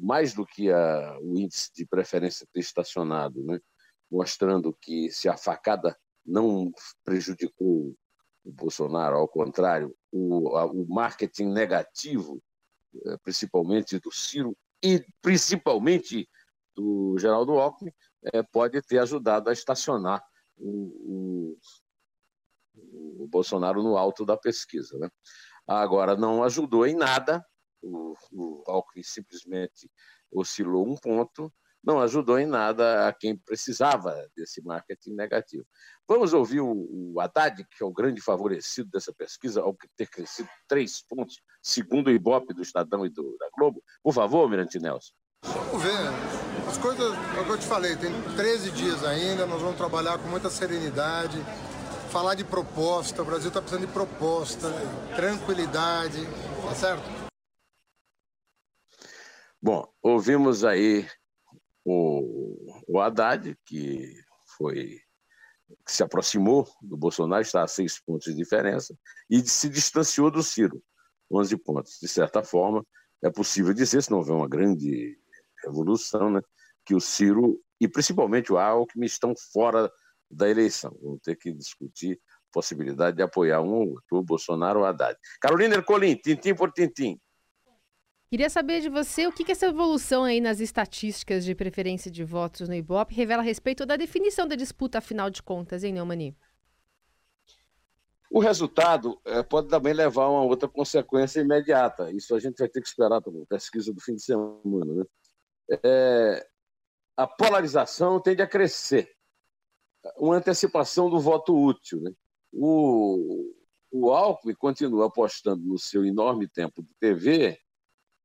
Mais 0.00 0.32
do 0.32 0.46
que 0.46 0.70
a, 0.70 1.18
o 1.20 1.36
índice 1.36 1.70
de 1.74 1.86
preferência 1.86 2.46
ter 2.52 2.60
estacionado, 2.60 3.42
né? 3.42 3.60
mostrando 4.10 4.72
que 4.80 5.10
se 5.10 5.28
a 5.28 5.36
facada 5.36 5.96
não 6.24 6.72
prejudicou 7.04 7.96
o 8.44 8.52
Bolsonaro, 8.52 9.16
ao 9.16 9.28
contrário, 9.28 9.94
o, 10.12 10.56
a, 10.56 10.66
o 10.66 10.86
marketing 10.88 11.46
negativo, 11.46 12.40
eh, 13.04 13.16
principalmente 13.22 13.98
do 13.98 14.12
Ciro 14.12 14.56
e 14.82 15.04
principalmente 15.20 16.28
do 16.74 17.16
Geraldo 17.18 17.58
Alckmin, 17.58 17.92
é, 18.32 18.42
pode 18.42 18.80
ter 18.82 18.98
ajudado 18.98 19.50
a 19.50 19.52
estacionar 19.52 20.22
o, 20.56 21.56
o, 22.74 23.22
o, 23.22 23.26
Bolsonaro 23.28 23.82
no 23.82 23.96
alto 23.96 24.24
da 24.24 24.36
pesquisa. 24.36 24.96
Né? 24.98 25.08
Agora, 25.66 26.16
não 26.16 26.44
ajudou 26.44 26.86
em 26.86 26.94
nada, 26.94 27.44
o, 27.82 28.14
o 28.32 28.62
Alckmin 28.66 29.02
simplesmente 29.02 29.90
oscilou 30.32 30.86
um 30.86 30.96
ponto, 30.96 31.52
não 31.82 32.00
ajudou 32.00 32.38
em 32.38 32.46
nada 32.46 33.06
a 33.06 33.12
quem 33.12 33.36
precisava 33.36 34.28
desse 34.36 34.60
marketing 34.62 35.14
negativo. 35.14 35.64
Vamos 36.08 36.32
ouvir 36.32 36.60
o, 36.60 36.88
o 36.90 37.20
Haddad, 37.20 37.64
que 37.64 37.82
é 37.82 37.86
o 37.86 37.92
grande 37.92 38.20
favorecido 38.20 38.90
dessa 38.90 39.12
pesquisa, 39.12 39.60
ao 39.60 39.76
ter 39.96 40.08
crescido 40.08 40.48
três 40.66 41.00
pontos, 41.00 41.40
segundo 41.62 42.08
o 42.08 42.12
Ibope 42.12 42.52
do 42.52 42.62
Estadão 42.62 43.06
e 43.06 43.08
do, 43.08 43.36
da 43.38 43.48
Globo. 43.56 43.82
Por 44.02 44.12
favor, 44.12 44.48
Mirante 44.48 44.78
Nelson. 44.78 45.12
Vamos 45.44 45.82
ver. 45.82 45.92
As 46.68 46.78
coisas, 46.78 47.12
é 47.36 47.40
o 47.40 47.44
que 47.44 47.50
eu 47.50 47.58
te 47.58 47.66
falei, 47.66 47.94
tem 47.94 48.10
13 48.34 48.72
dias 48.72 49.04
ainda, 49.04 49.46
nós 49.46 49.62
vamos 49.62 49.76
trabalhar 49.76 50.18
com 50.18 50.26
muita 50.26 50.50
serenidade, 50.50 51.38
falar 52.10 52.34
de 52.34 52.42
proposta, 52.42 53.22
o 53.22 53.24
Brasil 53.24 53.48
está 53.48 53.60
precisando 53.60 53.86
de 53.86 53.92
proposta, 53.92 54.68
tranquilidade, 55.14 56.26
tá 56.66 56.74
certo? 56.74 57.15
Bom, 59.60 59.86
ouvimos 60.02 60.64
aí 60.64 61.08
o, 61.84 62.84
o 62.86 63.00
Haddad, 63.00 63.56
que 63.64 64.14
foi 64.56 65.00
que 65.84 65.92
se 65.92 66.02
aproximou 66.02 66.68
do 66.80 66.96
Bolsonaro, 66.96 67.42
está 67.42 67.62
a 67.62 67.68
seis 67.68 68.00
pontos 68.00 68.26
de 68.26 68.34
diferença, 68.34 68.96
e 69.28 69.40
se 69.40 69.68
distanciou 69.68 70.30
do 70.30 70.42
Ciro, 70.42 70.82
11 71.30 71.56
pontos. 71.58 71.98
De 72.00 72.06
certa 72.06 72.42
forma, 72.44 72.86
é 73.22 73.30
possível 73.30 73.74
dizer, 73.74 74.02
se 74.02 74.10
não 74.10 74.18
houver 74.18 74.34
uma 74.34 74.48
grande 74.48 75.18
revolução, 75.64 76.30
né, 76.30 76.40
que 76.84 76.94
o 76.94 77.00
Ciro 77.00 77.60
e 77.80 77.88
principalmente 77.88 78.52
o 78.52 78.58
Alckmin 78.58 79.06
estão 79.06 79.34
fora 79.52 79.90
da 80.30 80.48
eleição. 80.48 80.96
Vamos 81.02 81.20
ter 81.22 81.36
que 81.36 81.52
discutir 81.52 82.20
possibilidade 82.52 83.16
de 83.16 83.22
apoiar 83.22 83.60
um 83.60 83.74
ou 83.74 83.88
outro, 83.90 84.18
o 84.18 84.22
Bolsonaro 84.22 84.80
ou 84.80 84.86
Haddad. 84.86 85.18
Carolina 85.40 85.74
Ercolim, 85.74 86.14
tintim 86.16 86.54
por 86.54 86.72
tintim. 86.72 87.20
Queria 88.28 88.50
saber 88.50 88.80
de 88.80 88.88
você 88.88 89.26
o 89.26 89.32
que, 89.32 89.44
que 89.44 89.52
essa 89.52 89.66
evolução 89.66 90.24
aí 90.24 90.40
nas 90.40 90.58
estatísticas 90.58 91.44
de 91.44 91.54
preferência 91.54 92.10
de 92.10 92.24
votos 92.24 92.68
no 92.68 92.74
Ibope 92.74 93.14
revela 93.14 93.40
a 93.40 93.44
respeito 93.44 93.86
da 93.86 93.96
definição 93.96 94.48
da 94.48 94.56
disputa, 94.56 94.98
afinal 94.98 95.30
de 95.30 95.40
contas, 95.40 95.84
hein, 95.84 95.92
Neumani? 95.92 96.36
O 98.28 98.40
resultado 98.40 99.20
é, 99.24 99.44
pode 99.44 99.68
também 99.68 99.92
levar 99.92 100.24
a 100.24 100.30
uma 100.30 100.42
outra 100.42 100.68
consequência 100.68 101.40
imediata. 101.40 102.10
Isso 102.10 102.34
a 102.34 102.40
gente 102.40 102.58
vai 102.58 102.68
ter 102.68 102.80
que 102.80 102.88
esperar 102.88 103.22
para 103.22 103.32
a 103.32 103.46
pesquisa 103.46 103.92
do 103.92 104.00
fim 104.00 104.16
de 104.16 104.22
semana. 104.22 104.94
Né? 104.94 105.04
É, 105.84 106.48
a 107.16 107.28
polarização 107.28 108.20
tende 108.20 108.42
a 108.42 108.46
crescer. 108.46 109.08
Uma 110.16 110.36
antecipação 110.36 111.08
do 111.08 111.20
voto 111.20 111.56
útil. 111.56 112.00
Né? 112.00 112.10
O, 112.52 113.54
o 113.92 114.10
Alckmin 114.10 114.54
continua 114.54 115.06
apostando 115.06 115.64
no 115.64 115.78
seu 115.78 116.04
enorme 116.04 116.48
tempo 116.48 116.82
de 116.82 116.92
TV 116.98 117.56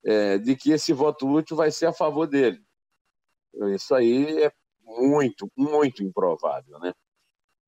é, 0.03 0.37
de 0.37 0.55
que 0.55 0.71
esse 0.71 0.93
voto 0.93 1.27
útil 1.27 1.55
vai 1.55 1.71
ser 1.71 1.87
a 1.87 1.93
favor 1.93 2.27
dele. 2.27 2.61
Isso 3.73 3.93
aí 3.93 4.43
é 4.43 4.51
muito, 4.83 5.51
muito 5.55 6.03
improvável. 6.03 6.79
Né? 6.79 6.93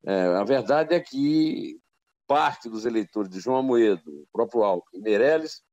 É, 0.06 0.25
a 0.36 0.44
verdade 0.44 0.96
é 0.96 1.00
que 1.00 1.80
parte 2.28 2.70
dos 2.70 2.86
eleitores 2.86 3.30
de 3.30 3.40
João 3.40 3.58
Amoedo, 3.58 4.10
o 4.10 4.28
próprio 4.32 4.63
Alckmin 4.63 5.02
Meirelles, 5.02 5.63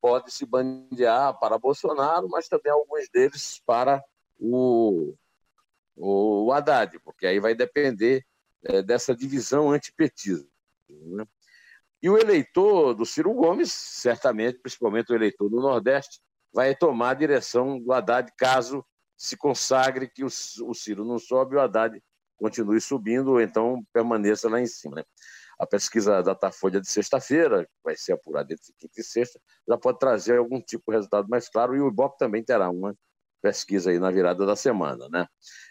pode 0.00 0.32
se 0.32 0.46
bandear 0.46 1.38
para 1.38 1.58
Bolsonaro, 1.58 2.28
mas 2.28 2.48
também 2.48 2.70
alguns 2.70 3.08
deles 3.08 3.60
para 3.66 4.02
o, 4.38 5.14
o 5.96 6.52
Haddad, 6.52 6.98
porque 7.00 7.26
aí 7.26 7.40
vai 7.40 7.54
depender 7.54 8.24
é, 8.64 8.82
dessa 8.82 9.14
divisão 9.14 9.70
antipetismo. 9.70 10.48
Né? 10.88 11.24
E 12.02 12.08
o 12.08 12.16
eleitor 12.16 12.94
do 12.94 13.04
Ciro 13.04 13.32
Gomes, 13.34 13.72
certamente, 13.72 14.60
principalmente 14.60 15.12
o 15.12 15.16
eleitor 15.16 15.48
do 15.48 15.60
Nordeste, 15.60 16.20
vai 16.52 16.74
tomar 16.74 17.10
a 17.10 17.14
direção 17.14 17.78
do 17.78 17.92
Haddad 17.92 18.30
caso 18.36 18.84
se 19.16 19.36
consagre 19.36 20.08
que 20.08 20.24
o, 20.24 20.30
Ciro 20.30 21.04
não 21.04 21.18
sobe 21.18 21.56
o 21.56 21.60
Haddad 21.60 22.00
continue 22.36 22.80
subindo, 22.80 23.32
ou 23.32 23.40
então 23.40 23.82
permaneça 23.92 24.48
lá 24.48 24.60
em 24.60 24.66
cima. 24.66 24.96
Né? 24.96 25.04
A 25.58 25.66
pesquisa 25.66 26.12
da 26.12 26.22
Datafolha 26.22 26.80
de 26.80 26.88
sexta-feira, 26.88 27.68
vai 27.82 27.96
ser 27.96 28.12
apurada 28.12 28.52
entre 28.52 28.72
quinta 28.78 29.00
e 29.00 29.02
sexta, 29.02 29.40
já 29.68 29.76
pode 29.76 29.98
trazer 29.98 30.38
algum 30.38 30.60
tipo 30.60 30.84
de 30.92 30.96
resultado 30.96 31.28
mais 31.28 31.48
claro, 31.48 31.74
e 31.74 31.80
o 31.80 31.88
Ibope 31.88 32.16
também 32.16 32.44
terá 32.44 32.70
uma 32.70 32.94
pesquisa 33.42 33.90
aí 33.90 33.98
na 33.98 34.10
virada 34.10 34.46
da 34.46 34.54
semana. 34.54 35.08
Né? 35.10 35.26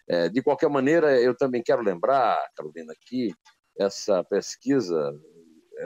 É, 0.09 0.29
de 0.29 0.41
qualquer 0.43 0.69
maneira, 0.69 1.19
eu 1.21 1.35
também 1.35 1.63
quero 1.63 1.81
lembrar, 1.81 2.37
Carolina, 2.53 2.93
que 3.05 3.33
essa 3.79 4.23
pesquisa 4.25 5.13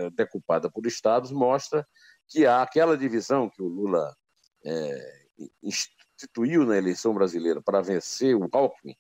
decupada 0.10 0.70
por 0.70 0.86
estados, 0.86 1.32
mostra 1.32 1.86
que 2.28 2.46
há 2.46 2.62
aquela 2.62 2.98
divisão 2.98 3.50
que 3.50 3.62
o 3.62 3.68
Lula 3.68 4.16
é, 4.66 5.22
instituiu 5.62 6.66
na 6.66 6.78
eleição 6.78 7.14
brasileira 7.14 7.62
para 7.62 7.82
vencer 7.82 8.36
o 8.36 8.50
Alckmin 8.52 8.96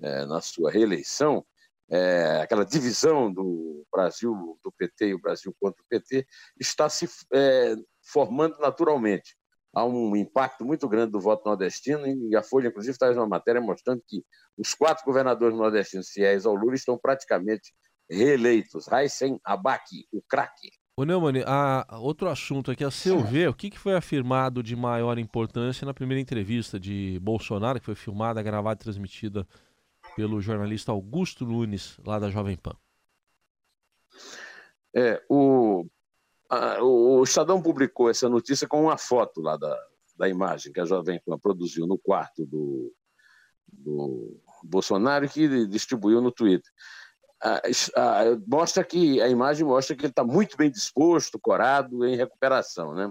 é, 0.00 0.26
na 0.26 0.40
sua 0.40 0.70
reeleição, 0.70 1.44
é, 1.88 2.40
aquela 2.42 2.64
divisão 2.64 3.32
do 3.32 3.86
Brasil, 3.92 4.58
do 4.62 4.72
PT 4.72 5.08
e 5.08 5.14
o 5.14 5.20
Brasil 5.20 5.54
contra 5.60 5.82
o 5.82 5.86
PT, 5.88 6.26
está 6.58 6.88
se 6.88 7.08
é, 7.32 7.74
formando 8.02 8.58
naturalmente. 8.58 9.36
Há 9.72 9.84
um 9.84 10.14
impacto 10.14 10.64
muito 10.64 10.88
grande 10.88 11.12
do 11.12 11.20
voto 11.20 11.48
nordestino, 11.48 12.06
e 12.06 12.36
a 12.36 12.42
Folha, 12.42 12.68
inclusive, 12.68 12.96
traz 12.96 13.16
uma 13.16 13.26
matéria 13.26 13.60
mostrando 13.60 14.02
que 14.06 14.24
os 14.56 14.72
quatro 14.72 15.04
governadores 15.04 15.56
nordestinos 15.56 16.10
fiéis 16.10 16.46
ao 16.46 16.54
Lula 16.54 16.76
estão 16.76 16.96
praticamente 16.96 17.74
reeleitos. 18.08 18.86
Raíssen 18.86 19.40
Abac, 19.44 20.06
o 20.12 20.22
craque. 20.22 20.70
Ô 20.96 21.04
Neumann, 21.04 21.42
a, 21.44 21.98
outro 21.98 22.28
assunto 22.28 22.70
aqui, 22.70 22.84
a 22.84 22.90
seu 22.90 23.20
ver, 23.20 23.48
o 23.48 23.54
que, 23.54 23.68
que 23.68 23.78
foi 23.78 23.96
afirmado 23.96 24.62
de 24.62 24.76
maior 24.76 25.18
importância 25.18 25.84
na 25.84 25.92
primeira 25.92 26.20
entrevista 26.20 26.78
de 26.78 27.18
Bolsonaro, 27.20 27.80
que 27.80 27.86
foi 27.86 27.96
filmada, 27.96 28.40
gravada 28.40 28.80
e 28.80 28.84
transmitida 28.84 29.44
pelo 30.14 30.40
jornalista 30.40 30.92
Augusto 30.92 31.44
Nunes, 31.44 31.98
lá 32.06 32.20
da 32.20 32.30
Jovem 32.30 32.56
Pan? 32.56 32.76
É, 34.94 35.20
o, 35.28 35.84
a, 36.48 36.80
o 36.80 37.24
Estadão 37.24 37.60
publicou 37.60 38.08
essa 38.08 38.28
notícia 38.28 38.68
com 38.68 38.82
uma 38.82 38.96
foto 38.96 39.40
lá 39.40 39.56
da, 39.56 39.76
da 40.16 40.28
imagem 40.28 40.72
que 40.72 40.80
a 40.80 40.84
Jovem 40.84 41.20
Pan 41.26 41.36
produziu 41.40 41.88
no 41.88 41.98
quarto 41.98 42.46
do, 42.46 42.94
do 43.66 44.40
Bolsonaro 44.62 45.24
e 45.24 45.28
que 45.28 45.66
distribuiu 45.66 46.20
no 46.20 46.30
Twitter 46.30 46.70
mostra 48.46 48.84
que 48.84 49.20
a 49.20 49.28
imagem 49.28 49.66
mostra 49.66 49.94
que 49.94 50.02
ele 50.02 50.12
está 50.12 50.24
muito 50.24 50.56
bem 50.56 50.70
disposto, 50.70 51.38
corado, 51.38 52.04
em 52.06 52.16
recuperação, 52.16 52.94
né? 52.94 53.10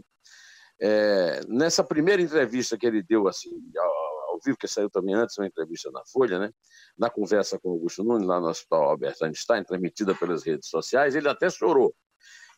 É, 0.82 1.42
nessa 1.48 1.84
primeira 1.84 2.22
entrevista 2.22 2.78
que 2.78 2.86
ele 2.86 3.02
deu 3.04 3.28
assim 3.28 3.52
ao, 3.78 4.34
ao, 4.34 4.40
vivo, 4.44 4.58
que 4.58 4.68
saiu 4.68 4.90
também 4.90 5.14
antes, 5.14 5.38
uma 5.38 5.48
entrevista 5.48 5.90
na 5.92 6.02
Folha, 6.12 6.40
né? 6.40 6.52
Na 6.98 7.10
conversa 7.10 7.60
com 7.60 7.70
Augusto 7.70 8.04
Nunes 8.04 8.28
lá 8.28 8.40
no 8.40 8.48
Hospital 8.48 8.90
Albert 8.90 9.16
Einstein, 9.22 9.64
transmitida 9.64 10.16
pelas 10.16 10.44
redes 10.44 10.68
sociais, 10.68 11.16
ele 11.16 11.30
até 11.30 11.50
chorou 11.50 11.96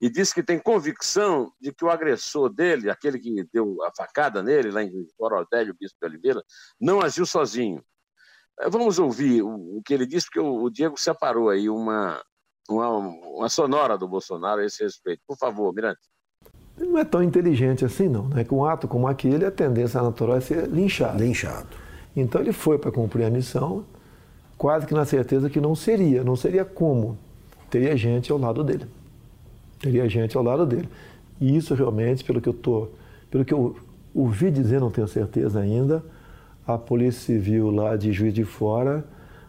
e 0.01 0.09
disse 0.09 0.33
que 0.33 0.43
tem 0.43 0.59
convicção 0.59 1.53
de 1.59 1.73
que 1.73 1.85
o 1.85 1.89
agressor 1.89 2.49
dele, 2.49 2.89
aquele 2.89 3.19
que 3.19 3.43
deu 3.51 3.81
a 3.83 3.91
facada 3.95 4.43
nele 4.43 4.71
lá 4.71 4.83
em 4.83 4.91
Corodélio, 5.17 5.75
Bispo 5.79 5.97
de 6.01 6.07
Oliveira, 6.07 6.43
não 6.79 7.01
agiu 7.01 7.25
sozinho 7.25 7.83
vamos 8.69 8.99
ouvir 8.99 9.41
o, 9.41 9.81
que 9.85 9.93
ele 9.93 10.05
disse, 10.05 10.27
porque 10.27 10.39
o, 10.39 10.63
o, 10.63 10.69
Diego 10.69 10.99
separou 10.99 11.49
aí 11.49 11.69
uma, 11.69 12.21
uma, 12.69 12.97
uma 12.97 13.49
sonora 13.49 13.97
do 13.97 14.07
Bolsonaro 14.07 14.61
a 14.61 14.65
esse 14.65 14.83
respeito. 14.83 15.21
Por 15.27 15.37
favor, 15.37 15.73
Mirante. 15.73 15.99
Ele 16.77 16.89
não 16.89 16.99
é 16.99 17.05
tão 17.05 17.23
inteligente 17.23 17.85
assim, 17.85 18.07
não. 18.07 18.27
Né? 18.27 18.43
Com 18.43 18.57
um 18.57 18.65
ato 18.65 18.87
como 18.87 19.07
aquele, 19.07 19.45
a 19.45 19.51
tendência 19.51 20.01
natural 20.01 20.37
é 20.37 20.41
ser 20.41 20.67
linchado. 20.67 21.23
Linchado. 21.23 21.67
Então 22.15 22.41
ele 22.41 22.53
foi 22.53 22.77
para 22.77 22.91
cumprir 22.91 23.25
a 23.25 23.29
missão, 23.29 23.85
quase 24.57 24.85
que 24.85 24.93
na 24.93 25.05
certeza 25.05 25.49
que 25.49 25.59
não 25.59 25.75
seria. 25.75 26.23
Não 26.23 26.35
seria 26.35 26.65
como? 26.65 27.17
Teria 27.69 27.95
gente 27.95 28.31
ao 28.31 28.37
lado 28.37 28.63
dele. 28.63 28.85
Teria 29.79 30.07
gente 30.07 30.37
ao 30.37 30.43
lado 30.43 30.65
dele. 30.65 30.89
E 31.39 31.55
isso 31.55 31.73
realmente, 31.75 32.23
pelo 32.23 32.41
que 32.41 32.47
eu 32.47 32.53
tô, 32.53 32.89
pelo 33.29 33.43
que 33.43 33.53
eu 33.53 33.75
ouvi 34.13 34.49
dizer, 34.49 34.79
não 34.79 34.89
tenho 34.89 35.07
certeza 35.07 35.59
ainda, 35.59 36.03
a 36.67 36.77
Polícia 36.77 37.21
Civil 37.21 37.69
lá 37.69 37.95
de 37.95 38.11
Juiz 38.11 38.33
de 38.33 38.43
Fora 38.43 39.05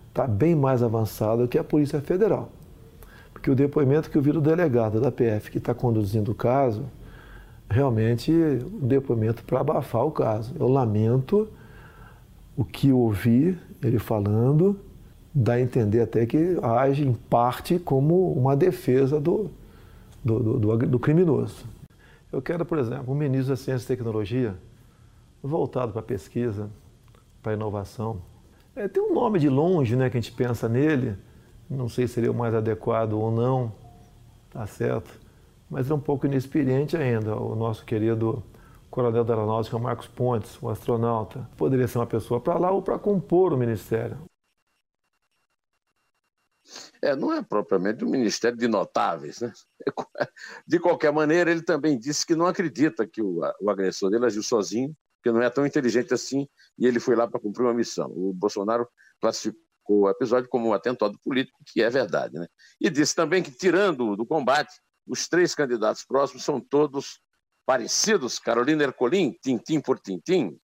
está 0.08 0.26
bem 0.26 0.54
mais 0.54 0.82
avançada 0.82 1.46
que 1.46 1.58
a 1.58 1.64
Polícia 1.64 2.00
Federal. 2.00 2.50
Porque 3.32 3.50
o 3.50 3.54
depoimento 3.54 4.10
que 4.10 4.16
eu 4.16 4.22
vi 4.22 4.32
do 4.32 4.40
delegado 4.40 5.00
da 5.00 5.10
PF 5.10 5.50
que 5.50 5.58
está 5.58 5.74
conduzindo 5.74 6.32
o 6.32 6.34
caso 6.34 6.84
realmente 7.68 8.32
um 8.32 8.86
depoimento 8.86 9.42
para 9.44 9.60
abafar 9.60 10.04
o 10.04 10.10
caso. 10.10 10.54
Eu 10.58 10.68
lamento 10.68 11.48
o 12.56 12.64
que 12.64 12.92
ouvi 12.92 13.58
ele 13.82 13.98
falando, 13.98 14.78
dá 15.34 15.54
a 15.54 15.60
entender 15.60 16.00
até 16.00 16.24
que 16.24 16.58
age 16.62 17.06
em 17.06 17.12
parte 17.12 17.78
como 17.78 18.32
uma 18.32 18.56
defesa 18.56 19.20
do, 19.20 19.50
do, 20.24 20.38
do, 20.38 20.58
do, 20.58 20.76
do 20.86 20.98
criminoso. 20.98 21.66
Eu 22.32 22.40
quero, 22.40 22.64
por 22.64 22.78
exemplo, 22.78 23.12
um 23.12 23.16
ministro 23.16 23.50
da 23.50 23.56
Ciência 23.56 23.84
e 23.84 23.96
Tecnologia 23.96 24.54
voltado 25.42 25.92
para 25.92 26.00
a 26.00 26.04
pesquisa, 26.04 26.68
para 27.46 27.54
inovação. 27.54 28.20
É, 28.74 28.88
tem 28.88 29.00
um 29.00 29.14
nome 29.14 29.38
de 29.38 29.48
longe 29.48 29.94
né, 29.94 30.10
que 30.10 30.18
a 30.18 30.20
gente 30.20 30.34
pensa 30.34 30.68
nele, 30.68 31.16
não 31.70 31.88
sei 31.88 32.08
se 32.08 32.14
seria 32.14 32.32
o 32.32 32.34
mais 32.34 32.52
adequado 32.52 33.12
ou 33.12 33.30
não, 33.30 33.72
tá 34.50 34.66
certo, 34.66 35.08
mas 35.70 35.88
é 35.88 35.94
um 35.94 36.00
pouco 36.00 36.26
inexperiente 36.26 36.96
ainda, 36.96 37.36
o 37.36 37.54
nosso 37.54 37.84
querido 37.84 38.42
coronel 38.90 39.22
da 39.22 39.34
aeronáutica 39.34 39.78
Marcos 39.78 40.08
Pontes, 40.08 40.60
o 40.60 40.68
astronauta. 40.68 41.48
Poderia 41.56 41.86
ser 41.86 41.98
uma 41.98 42.06
pessoa 42.06 42.40
para 42.40 42.58
lá 42.58 42.72
ou 42.72 42.82
para 42.82 42.98
compor 42.98 43.52
o 43.52 43.56
ministério. 43.56 44.18
É, 47.00 47.14
não 47.14 47.32
é 47.32 47.40
propriamente 47.42 48.04
um 48.04 48.10
ministério 48.10 48.58
de 48.58 48.66
notáveis. 48.66 49.40
Né? 49.40 49.52
De 50.66 50.80
qualquer 50.80 51.12
maneira, 51.12 51.48
ele 51.48 51.62
também 51.62 51.96
disse 51.96 52.26
que 52.26 52.34
não 52.34 52.46
acredita 52.46 53.06
que 53.06 53.22
o, 53.22 53.40
o 53.60 53.70
agressor 53.70 54.10
dele 54.10 54.26
agiu 54.26 54.42
sozinho, 54.42 54.96
que 55.26 55.32
não 55.32 55.42
é 55.42 55.50
tão 55.50 55.66
inteligente 55.66 56.14
assim, 56.14 56.46
e 56.78 56.86
ele 56.86 57.00
foi 57.00 57.16
lá 57.16 57.26
para 57.26 57.40
cumprir 57.40 57.64
uma 57.64 57.74
missão. 57.74 58.12
O 58.14 58.32
Bolsonaro 58.32 58.88
classificou 59.20 59.64
o 59.88 60.08
episódio 60.08 60.48
como 60.48 60.68
um 60.68 60.72
atentado 60.72 61.18
político, 61.18 61.58
que 61.66 61.82
é 61.82 61.90
verdade. 61.90 62.34
Né? 62.34 62.46
E 62.80 62.88
disse 62.88 63.14
também 63.14 63.42
que, 63.42 63.50
tirando 63.50 64.16
do 64.16 64.24
combate, 64.24 64.72
os 65.04 65.26
três 65.26 65.52
candidatos 65.52 66.04
próximos 66.04 66.44
são 66.44 66.60
todos 66.60 67.20
parecidos. 67.64 68.38
Carolina 68.38 68.84
Ercolim, 68.84 69.36
tintim 69.42 69.80
por 69.80 69.98
tintim. 69.98 70.56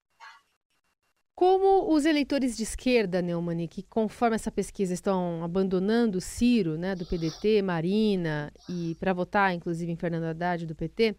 Como 1.34 1.92
os 1.92 2.06
eleitores 2.06 2.56
de 2.56 2.62
esquerda, 2.62 3.20
Neumann, 3.20 3.68
que 3.68 3.82
conforme 3.82 4.36
essa 4.36 4.52
pesquisa 4.52 4.94
estão 4.94 5.44
abandonando 5.44 6.22
Ciro, 6.22 6.78
né, 6.78 6.94
do 6.94 7.04
PDT, 7.04 7.64
Marina, 7.64 8.54
e 8.70 8.94
para 9.00 9.12
votar, 9.12 9.56
inclusive, 9.56 9.92
em 9.92 9.96
Fernando 9.96 10.26
Haddad, 10.26 10.68
do 10.68 10.76
PT, 10.76 11.16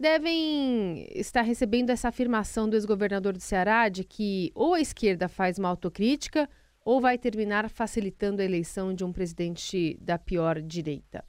devem 0.00 1.06
estar 1.14 1.42
recebendo 1.42 1.90
essa 1.90 2.08
afirmação 2.08 2.66
do 2.66 2.74
ex-governador 2.74 3.34
do 3.34 3.42
Ceará 3.42 3.90
de 3.90 4.02
que 4.02 4.50
ou 4.54 4.72
a 4.72 4.80
esquerda 4.80 5.28
faz 5.28 5.58
uma 5.58 5.68
autocrítica 5.68 6.48
ou 6.82 7.02
vai 7.02 7.18
terminar 7.18 7.68
facilitando 7.68 8.40
a 8.40 8.44
eleição 8.44 8.94
de 8.94 9.04
um 9.04 9.12
presidente 9.12 9.98
da 10.00 10.18
pior 10.18 10.62
direita? 10.62 11.22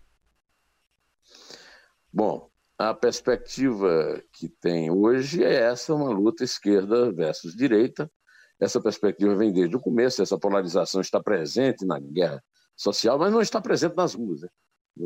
Bom, 2.13 2.49
a 2.77 2.93
perspectiva 2.93 4.23
que 4.31 4.47
tem 4.47 4.89
hoje 4.89 5.43
é 5.43 5.53
essa, 5.53 5.93
uma 5.93 6.09
luta 6.09 6.45
esquerda 6.45 7.11
versus 7.11 7.53
direita. 7.53 8.09
Essa 8.57 8.81
perspectiva 8.81 9.35
vem 9.35 9.51
desde 9.51 9.75
o 9.75 9.81
começo, 9.81 10.21
essa 10.21 10.39
polarização 10.39 11.01
está 11.01 11.21
presente 11.21 11.85
na 11.85 11.99
guerra 11.99 12.41
social, 12.73 13.19
mas 13.19 13.33
não 13.33 13.41
está 13.41 13.59
presente 13.59 13.97
nas 13.97 14.13
ruas. 14.13 14.41
Né? 14.41 14.49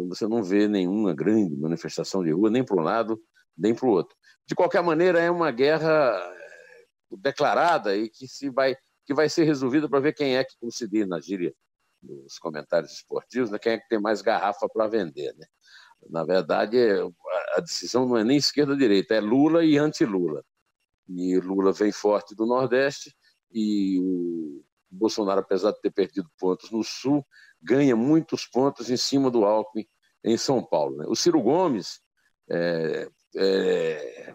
Você 0.09 0.27
não 0.27 0.43
vê 0.43 0.67
nenhuma 0.67 1.15
grande 1.15 1.55
manifestação 1.55 2.23
de 2.23 2.31
rua, 2.31 2.51
nem 2.51 2.63
para 2.63 2.79
um 2.79 2.83
lado, 2.83 3.19
nem 3.57 3.73
para 3.73 3.87
o 3.87 3.91
outro. 3.91 4.15
De 4.47 4.55
qualquer 4.55 4.83
maneira, 4.83 5.19
é 5.19 5.29
uma 5.31 5.51
guerra 5.51 6.15
eh, 6.17 6.85
declarada 7.17 7.95
e 7.95 8.09
que, 8.09 8.27
se 8.27 8.49
vai, 8.49 8.75
que 9.05 9.13
vai 9.13 9.29
ser 9.29 9.43
resolvida 9.43 9.89
para 9.89 9.99
ver 9.99 10.13
quem 10.13 10.37
é 10.37 10.43
que, 10.43 10.57
como 10.59 10.71
se 10.71 10.87
diz 10.87 11.07
na 11.07 11.19
gíria 11.19 11.53
nos 12.01 12.37
comentários 12.37 12.91
esportivos, 12.91 13.49
né, 13.49 13.57
quem 13.57 13.73
é 13.73 13.79
que 13.79 13.87
tem 13.87 13.99
mais 13.99 14.21
garrafa 14.21 14.67
para 14.71 14.87
vender. 14.87 15.33
Né? 15.35 15.45
Na 16.09 16.23
verdade, 16.23 16.77
a 17.55 17.59
decisão 17.59 18.07
não 18.07 18.17
é 18.17 18.23
nem 18.23 18.37
esquerda-direita, 18.37 19.15
é 19.15 19.19
Lula 19.19 19.65
e 19.65 19.77
anti-Lula. 19.77 20.43
E 21.07 21.39
Lula 21.39 21.71
vem 21.71 21.91
forte 21.91 22.35
do 22.35 22.45
Nordeste 22.45 23.15
e 23.51 23.99
o 23.99 24.63
Bolsonaro, 24.89 25.41
apesar 25.41 25.71
de 25.71 25.81
ter 25.81 25.91
perdido 25.91 26.29
pontos 26.39 26.71
no 26.71 26.83
Sul, 26.83 27.25
ganha 27.61 27.95
muitos 27.95 28.45
pontos 28.45 28.89
em 28.89 28.97
cima 28.97 29.29
do 29.29 29.45
Alckmin 29.45 29.87
em 30.23 30.37
São 30.37 30.63
Paulo. 30.63 30.97
Né? 30.97 31.05
O 31.07 31.15
Ciro 31.15 31.41
Gomes 31.41 31.99
é, 32.49 33.09
é, 33.35 34.33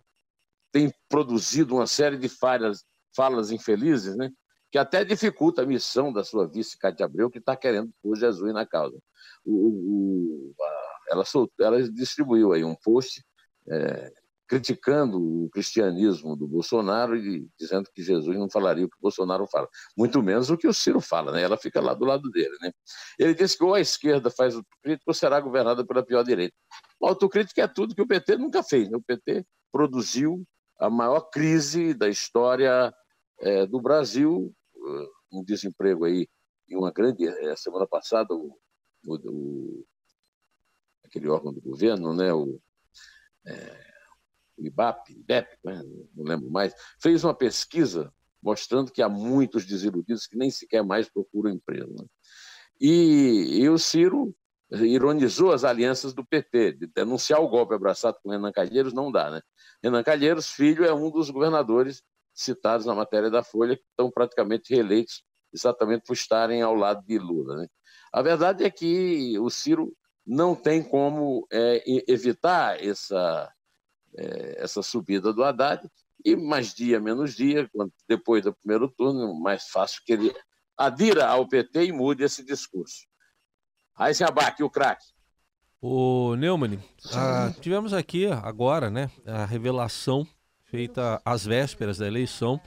tem 0.73 0.93
produzido 1.09 1.75
uma 1.75 1.87
série 1.87 2.17
de 2.17 2.29
falhas, 2.29 2.85
falas 3.15 3.51
infelizes, 3.51 4.17
né? 4.17 4.31
que 4.71 4.79
até 4.79 5.05
dificulta 5.05 5.63
a 5.63 5.67
missão 5.67 6.13
da 6.13 6.23
sua 6.23 6.47
vice, 6.47 6.79
Cátia 6.79 7.05
Abreu, 7.05 7.31
que 7.31 7.39
está 7.39 7.57
querendo 7.57 7.93
pôr 8.03 8.17
Jesus 8.17 8.53
na 8.55 8.65
causa. 8.65 8.97
O, 9.45 9.53
o, 9.53 10.55
a, 10.61 10.91
ela, 11.11 11.25
ela, 11.61 11.91
distribuiu 11.91 12.53
aí 12.53 12.63
um 12.63 12.77
post 12.77 13.25
é, 13.69 14.13
criticando 14.51 15.45
o 15.45 15.49
cristianismo 15.49 16.35
do 16.35 16.49
Bolsonaro 16.49 17.17
e 17.17 17.49
dizendo 17.57 17.89
que 17.95 18.03
Jesus 18.03 18.37
não 18.37 18.51
falaria 18.51 18.85
o 18.85 18.91
que 18.91 18.97
o 18.97 19.01
Bolsonaro 19.01 19.47
fala, 19.47 19.69
muito 19.97 20.21
menos 20.21 20.51
o 20.51 20.57
que 20.59 20.67
o 20.67 20.75
Ciro 20.75 21.01
fala, 21.01 21.31
né? 21.31 21.41
ela 21.41 21.57
fica 21.57 21.81
lá 21.81 21.95
do 21.95 22.05
lado 22.05 22.29
dele. 22.31 22.59
Né? 22.61 22.73
Ele 23.17 23.33
disse 23.33 23.57
que 23.57 23.63
ou 23.63 23.75
a 23.75 23.81
esquerda 23.81 24.29
faz 24.29 24.57
o 24.57 24.65
crítico 24.83 25.09
ou 25.09 25.15
será 25.15 25.39
governada 25.39 25.87
pela 25.87 26.05
pior 26.05 26.25
direita. 26.25 26.53
O 26.99 27.07
autocrítica 27.07 27.63
é 27.63 27.69
tudo 27.69 27.95
que 27.95 28.03
o 28.03 28.07
PT 28.09 28.39
nunca 28.39 28.61
fez. 28.65 28.91
Né? 28.91 28.97
O 28.97 29.03
PT 29.03 29.47
produziu 29.71 30.45
a 30.81 30.91
maior 30.91 31.21
crise 31.31 31.95
da 31.95 32.09
história 32.09 32.93
é, 33.39 33.65
do 33.67 33.81
Brasil, 33.81 34.53
uh, 34.75 35.39
um 35.39 35.45
desemprego 35.45 36.07
aí, 36.07 36.27
e 36.69 36.77
uma 36.77 36.91
grande. 36.91 37.25
É, 37.25 37.55
semana 37.55 37.87
passada, 37.87 38.35
o, 38.35 38.59
o, 39.07 39.15
o, 39.15 39.87
aquele 41.05 41.29
órgão 41.29 41.53
do 41.53 41.61
governo, 41.61 42.13
né, 42.13 42.33
o, 42.33 42.61
é, 43.47 43.90
IBAP, 44.67 45.13
IBEP, 45.13 45.59
né, 45.65 45.83
não 46.15 46.25
lembro 46.25 46.51
mais, 46.51 46.75
fez 47.01 47.25
uma 47.25 47.35
pesquisa 47.35 48.13
mostrando 48.43 48.91
que 48.91 49.03
há 49.03 49.09
muitos 49.09 49.67
desiludidos 49.67 50.27
que 50.27 50.37
nem 50.37 50.51
sequer 50.51 50.83
mais 50.83 51.09
procuram 51.09 51.51
emprego. 51.51 51.93
Né? 51.93 52.07
E, 52.81 53.61
e 53.61 53.69
o 53.69 53.79
Ciro 53.79 54.35
ironizou 54.73 55.53
as 55.53 55.65
alianças 55.65 56.15
do 56.15 56.25
PT, 56.25 56.73
de 56.73 56.87
denunciar 56.87 57.41
o 57.41 57.49
golpe 57.49 57.75
abraçado 57.75 58.17
com 58.23 58.31
Renan 58.31 58.53
Calheiros 58.53 58.93
não 58.93 59.11
dá, 59.11 59.31
né? 59.31 59.43
Renan 59.83 60.03
Calheiros, 60.03 60.49
filho, 60.51 60.85
é 60.85 60.95
um 60.95 61.11
dos 61.11 61.29
governadores 61.29 62.03
citados 62.33 62.87
na 62.87 62.95
matéria 62.95 63.31
da 63.31 63.43
Folha, 63.43 63.77
que 63.77 63.83
estão 63.83 64.11
praticamente 64.11 64.73
reeleitos 64.73 65.25
exatamente 65.53 66.05
por 66.07 66.13
estarem 66.13 66.63
ao 66.63 66.75
lado 66.75 67.05
de 67.05 67.19
Lula. 67.19 67.57
Né? 67.57 67.67
A 68.13 68.23
verdade 68.23 68.65
é 68.65 68.71
que 68.71 69.37
o 69.41 69.51
Ciro 69.51 69.93
não 70.25 70.55
tem 70.55 70.83
como 70.83 71.47
é, 71.53 71.83
evitar 72.07 72.83
essa, 72.83 73.53
é, 74.17 74.63
essa 74.63 74.83
subida 74.83 75.33
do 75.33 75.45
Haddad, 75.45 75.89
e 76.25 76.37
mais 76.37 76.75
dia, 76.75 77.01
menos 77.01 77.35
dia, 77.35 77.69
quando, 77.73 77.93
depois 78.09 78.45
do 78.45 78.53
primeiro 78.53 78.89
turno, 78.89 79.35
mais 79.35 79.69
fácil 79.69 80.03
que 80.05 80.13
ele 80.13 80.35
adira 80.77 81.27
ao 81.27 81.47
PT 81.49 81.87
e 81.87 81.93
mude 81.93 82.23
esse 82.23 82.45
discurso. 82.45 83.07
Aí 83.97 84.15
se 84.15 84.25
abaque 84.25 84.63
o 84.63 84.71
craque. 84.71 85.07
O 85.81 86.37
Neumann, 86.37 86.79
ah, 87.15 87.53
tivemos 87.61 87.95
aqui 87.95 88.27
agora 88.27 88.91
né, 88.91 89.11
a 89.27 89.47
revelação 89.47 90.27
feita 90.65 91.21
às 91.25 91.45
vésperas 91.45 91.99
da 91.99 92.07
eleição 92.07 92.61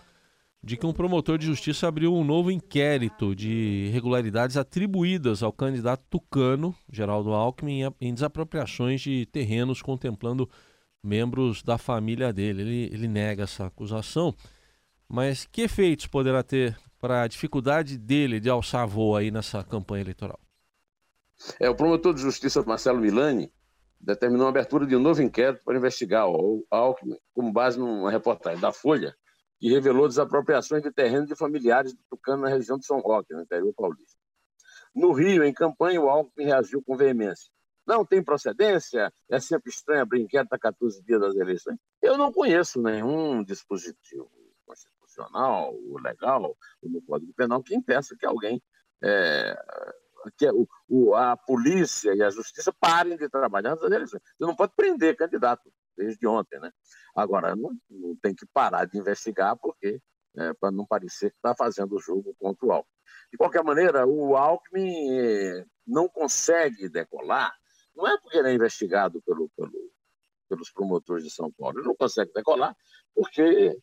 de 0.64 0.78
que 0.78 0.86
um 0.86 0.94
promotor 0.94 1.38
de 1.38 1.46
justiça 1.46 1.88
abriu 1.88 2.16
um 2.16 2.24
novo 2.24 2.50
inquérito 2.50 3.36
de 3.36 3.88
irregularidades 3.90 4.56
atribuídas 4.56 5.44
ao 5.44 5.52
candidato 5.52 6.06
tucano, 6.10 6.74
Geraldo 6.90 7.34
Alckmin, 7.34 7.94
em 8.00 8.14
desapropriações 8.14 9.02
de 9.02 9.26
terrenos 9.26 9.82
contemplando 9.82 10.50
membros 11.04 11.62
da 11.62 11.78
família 11.78 12.32
dele. 12.32 12.62
Ele, 12.62 12.94
ele 12.94 13.08
nega 13.08 13.44
essa 13.44 13.66
acusação, 13.66 14.34
mas 15.08 15.46
que 15.46 15.64
efeitos 15.64 16.08
poderá 16.08 16.42
ter 16.42 16.78
para 17.00 17.24
a 17.24 17.28
dificuldade 17.28 17.98
dele 17.98 18.40
de 18.40 18.50
alçar 18.50 18.88
voo 18.88 19.16
aí 19.16 19.30
nessa 19.30 19.64
campanha 19.64 20.04
eleitoral? 20.04 20.40
É, 21.60 21.70
o 21.70 21.76
promotor 21.76 22.14
de 22.14 22.22
justiça 22.22 22.64
Marcelo 22.64 23.00
Milani 23.00 23.52
determinou 24.00 24.46
a 24.48 24.50
abertura 24.50 24.86
de 24.86 24.96
um 24.96 25.00
novo 25.00 25.22
inquérito 25.22 25.64
para 25.64 25.78
investigar 25.78 26.28
o 26.30 26.66
Alckmin, 26.72 27.18
com 27.34 27.52
base 27.52 27.80
numa 27.80 28.12
reportagem 28.12 28.60
da 28.60 28.72
Folha, 28.72 29.16
que 29.60 29.70
revelou 29.70 30.08
desapropriações 30.08 30.84
de 30.84 30.92
terreno 30.92 31.26
de 31.26 31.36
familiares 31.36 31.94
do 31.94 32.00
Tucano 32.10 32.44
na 32.44 32.50
região 32.50 32.78
de 32.78 32.86
São 32.86 33.00
Roque, 33.00 33.34
no 33.34 33.42
interior 33.42 33.74
paulista. 33.74 34.18
No 34.94 35.12
Rio, 35.14 35.44
em 35.44 35.54
campanha, 35.54 36.02
o 36.02 36.10
Alckmin 36.10 36.46
reagiu 36.46 36.84
com 36.84 36.96
veemência. 36.96 37.50
Não 37.86 38.06
tem 38.06 38.24
procedência? 38.24 39.14
É 39.30 39.40
sempre 39.40 39.70
estranho 39.70 40.02
abrir 40.02 40.22
inquérito 40.22 40.54
a 40.54 40.60
14 40.60 41.04
dias 41.04 41.20
das 41.20 41.36
eleições. 41.36 41.78
Eu 42.02 42.18
não 42.18 42.32
conheço 42.32 42.82
nenhum 42.82 43.44
dispositivo 43.44 44.32
constitucional, 44.66 45.76
legal, 46.02 46.56
no 46.82 47.02
Código 47.02 47.34
Penal 47.34 47.62
que 47.62 47.76
impeça 47.76 48.16
que 48.18 48.26
alguém 48.26 48.62
é, 49.04 49.56
que 50.38 50.50
o, 50.50 50.68
o, 50.88 51.16
a 51.16 51.36
polícia 51.36 52.14
e 52.16 52.24
a 52.24 52.30
justiça 52.30 52.74
parem 52.80 53.18
de 53.18 53.30
trabalhar 53.30 53.76
nas 53.76 53.92
eleições. 53.92 54.22
Você 54.38 54.46
não 54.46 54.56
pode 54.56 54.74
prender 54.76 55.18
candidato 55.18 55.72
desde 55.98 56.26
ontem, 56.26 56.60
né? 56.60 56.72
Agora, 57.16 57.56
não, 57.56 57.72
não 57.90 58.16
tem 58.16 58.34
que 58.34 58.46
parar 58.46 58.86
de 58.86 58.98
investigar, 58.98 59.58
porque 59.58 60.02
é, 60.38 60.54
para 60.54 60.72
não 60.72 60.86
parecer 60.86 61.30
que 61.32 61.38
está 61.38 61.54
fazendo 61.56 61.96
o 61.96 62.00
jogo 62.00 62.36
contra 62.40 62.66
o 62.66 62.72
Alckmin. 62.72 62.94
De 63.32 63.38
qualquer 63.38 63.64
maneira, 63.64 64.06
o 64.06 64.36
Alckmin 64.36 65.20
eh, 65.20 65.66
não 65.86 66.08
consegue 66.08 66.88
decolar, 66.88 67.54
não 67.96 68.08
é 68.08 68.18
porque 68.20 68.38
ele 68.38 68.50
é 68.50 68.54
investigado 68.54 69.22
pelo, 69.22 69.50
pelo, 69.50 69.72
pelos 70.50 70.72
promotores 70.72 71.24
de 71.24 71.30
São 71.30 71.52
Paulo. 71.52 71.80
Ele 71.80 71.88
não 71.88 71.96
consegue 71.96 72.32
decolar 72.34 72.76
porque 73.14 73.78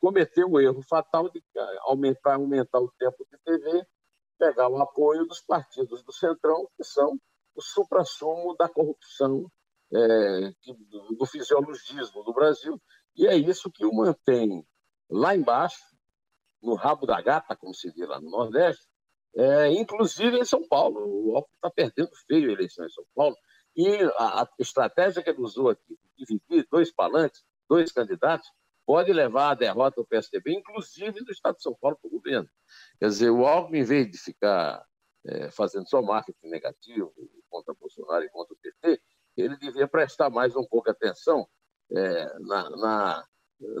cometeu 0.00 0.50
o 0.50 0.60
erro 0.60 0.82
fatal 0.82 1.28
de 1.28 1.42
aumentar, 1.82 2.34
aumentar 2.34 2.80
o 2.80 2.92
tempo 2.98 3.26
de 3.30 3.38
TV, 3.38 3.86
pegar 4.38 4.68
o 4.68 4.80
apoio 4.80 5.26
dos 5.26 5.40
partidos 5.40 6.02
do 6.02 6.12
Centrão, 6.12 6.68
que 6.76 6.84
são 6.84 7.18
o 7.54 7.60
supra-sumo 7.60 8.56
da 8.56 8.68
corrupção, 8.68 9.50
é, 9.92 10.52
do 11.18 11.26
fisiologismo 11.26 12.22
do 12.22 12.32
Brasil, 12.32 12.80
e 13.16 13.26
é 13.26 13.34
isso 13.36 13.70
que 13.70 13.84
o 13.84 13.92
mantém 13.92 14.64
lá 15.10 15.34
embaixo, 15.34 15.82
no 16.62 16.74
rabo 16.74 17.06
da 17.06 17.20
gata, 17.20 17.56
como 17.56 17.74
se 17.74 17.92
diz 17.92 18.06
lá 18.06 18.20
no 18.20 18.30
Nordeste, 18.30 18.87
é, 19.36 19.72
inclusive 19.72 20.38
em 20.38 20.44
São 20.44 20.66
Paulo. 20.66 21.00
O 21.00 21.36
Alckmin 21.36 21.54
está 21.56 21.70
perdendo 21.70 22.10
feio 22.26 22.50
a 22.50 22.52
eleição 22.52 22.84
em 22.84 22.90
São 22.90 23.04
Paulo. 23.14 23.36
E 23.76 23.88
a, 24.18 24.42
a, 24.42 24.48
estratégia 24.58 25.22
que 25.22 25.30
ele 25.30 25.40
usou 25.40 25.70
aqui, 25.70 25.96
de 26.16 26.24
dividir 26.24 26.66
dois 26.70 26.92
palantes, 26.92 27.44
dois 27.68 27.92
candidatos, 27.92 28.48
pode 28.86 29.12
levar 29.12 29.50
à 29.50 29.54
derrota 29.54 30.00
do 30.00 30.06
PSDB, 30.06 30.54
inclusive 30.54 31.22
do 31.22 31.30
Estado 31.30 31.56
de 31.56 31.62
São 31.62 31.76
Paulo, 31.80 31.98
para 32.00 32.08
o 32.08 32.10
governo. 32.10 32.48
Quer 32.98 33.08
dizer, 33.08 33.30
o 33.30 33.46
Alckmin, 33.46 33.80
em 33.80 33.84
vez 33.84 34.10
de 34.10 34.18
ficar 34.18 34.82
é, 35.26 35.50
fazendo 35.50 35.88
só 35.88 36.00
marketing 36.00 36.48
negativo 36.48 37.12
contra 37.50 37.74
Bolsonaro 37.74 38.24
e 38.24 38.30
contra 38.30 38.54
o 38.54 38.56
PT, 38.56 39.00
ele 39.36 39.56
devia 39.56 39.86
prestar 39.86 40.30
mais 40.30 40.56
um 40.56 40.64
pouco 40.64 40.90
atenção 40.90 41.46
é, 41.92 42.38
na, 42.40 42.70
na, 42.70 43.24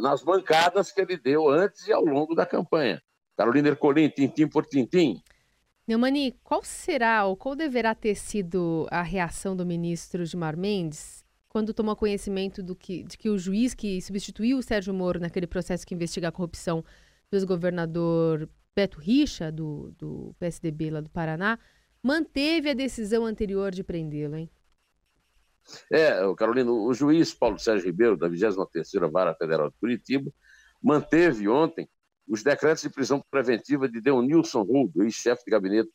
nas 0.00 0.22
bancadas 0.22 0.92
que 0.92 1.00
ele 1.00 1.16
deu 1.16 1.48
antes 1.48 1.86
e 1.86 1.92
ao 1.92 2.04
longo 2.04 2.34
da 2.34 2.46
campanha. 2.46 3.02
Carolina 3.36 3.68
Ercolim, 3.68 4.08
tintim 4.08 4.48
por 4.48 4.66
tintim. 4.66 5.22
Neumani, 5.88 6.38
qual 6.44 6.62
será 6.62 7.24
ou 7.24 7.34
qual 7.34 7.56
deverá 7.56 7.94
ter 7.94 8.14
sido 8.14 8.86
a 8.90 9.00
reação 9.00 9.56
do 9.56 9.64
ministro 9.64 10.22
Gilmar 10.22 10.54
Mendes 10.54 11.24
quando 11.48 11.72
tomou 11.72 11.96
conhecimento 11.96 12.62
do 12.62 12.76
que, 12.76 13.04
de 13.04 13.16
que 13.16 13.30
o 13.30 13.38
juiz 13.38 13.72
que 13.72 13.98
substituiu 14.02 14.58
o 14.58 14.62
Sérgio 14.62 14.92
Moro 14.92 15.18
naquele 15.18 15.46
processo 15.46 15.86
que 15.86 15.94
investiga 15.94 16.28
a 16.28 16.32
corrupção 16.32 16.84
do 17.30 17.38
ex-governador 17.38 18.46
Beto 18.76 19.00
Richa, 19.00 19.50
do, 19.50 19.90
do 19.98 20.36
PSDB 20.38 20.90
lá 20.90 21.00
do 21.00 21.08
Paraná, 21.08 21.58
manteve 22.02 22.68
a 22.68 22.74
decisão 22.74 23.24
anterior 23.24 23.72
de 23.72 23.82
prendê-lo, 23.82 24.36
hein? 24.36 24.50
É, 25.90 26.18
Carolina, 26.36 26.70
o 26.70 26.92
juiz 26.92 27.32
Paulo 27.32 27.58
Sérgio 27.58 27.86
Ribeiro, 27.86 28.14
da 28.14 28.28
23ª 28.28 29.10
Vara 29.10 29.34
Federal 29.34 29.70
de 29.70 29.76
Curitiba, 29.78 30.30
manteve 30.82 31.48
ontem 31.48 31.88
os 32.28 32.42
decretos 32.42 32.82
de 32.82 32.90
prisão 32.90 33.22
preventiva 33.30 33.88
de 33.88 34.00
Deonilson 34.00 34.62
Rudo, 34.62 35.02
ex-chefe 35.02 35.44
de 35.44 35.50
gabinete 35.50 35.90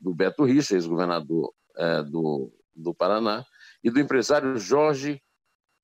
do 0.00 0.14
Beto 0.14 0.44
Richa, 0.44 0.74
ex-governador 0.74 1.52
é, 1.76 2.02
do, 2.02 2.52
do 2.74 2.92
Paraná, 2.92 3.44
e 3.82 3.90
do 3.90 4.00
empresário 4.00 4.58
Jorge 4.58 5.22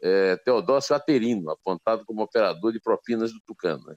é, 0.02 0.36
Teodócio 0.38 0.94
Aterino, 0.94 1.50
apontado 1.50 2.04
como 2.04 2.22
operador 2.22 2.72
de 2.72 2.80
propinas 2.80 3.32
do 3.32 3.40
Tucano. 3.46 3.84
Né? 3.86 3.96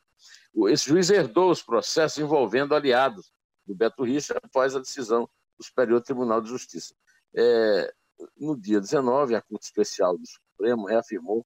Esse 0.71 0.89
juiz 0.89 1.09
herdou 1.09 1.51
os 1.51 1.61
processos 1.61 2.19
envolvendo 2.19 2.75
aliados 2.75 3.31
do 3.65 3.75
Beto 3.75 4.03
Richa 4.03 4.37
após 4.41 4.75
a 4.75 4.79
decisão 4.79 5.27
do 5.57 5.65
Superior 5.65 6.01
Tribunal 6.01 6.41
de 6.41 6.49
Justiça. 6.49 6.95
É, 7.35 7.91
no 8.37 8.55
dia 8.59 8.79
19, 8.79 9.35
a 9.35 9.41
Corte 9.41 9.65
Especial 9.65 10.17
do 10.17 10.25
Supremo 10.25 10.87
reafirmou 10.87 11.45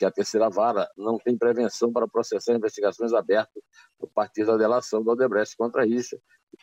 que 0.00 0.04
a 0.06 0.10
terceira 0.10 0.48
vara 0.48 0.90
não 0.96 1.18
tem 1.18 1.36
prevenção 1.36 1.92
para 1.92 2.08
processar 2.08 2.54
investigações 2.54 3.12
abertas 3.12 3.62
por 3.98 4.08
partir 4.08 4.46
da 4.46 4.56
delação 4.56 5.04
do 5.04 5.10
Odebrecht 5.10 5.54
contra 5.58 5.84
Richa, 5.84 6.16
que 6.50 6.56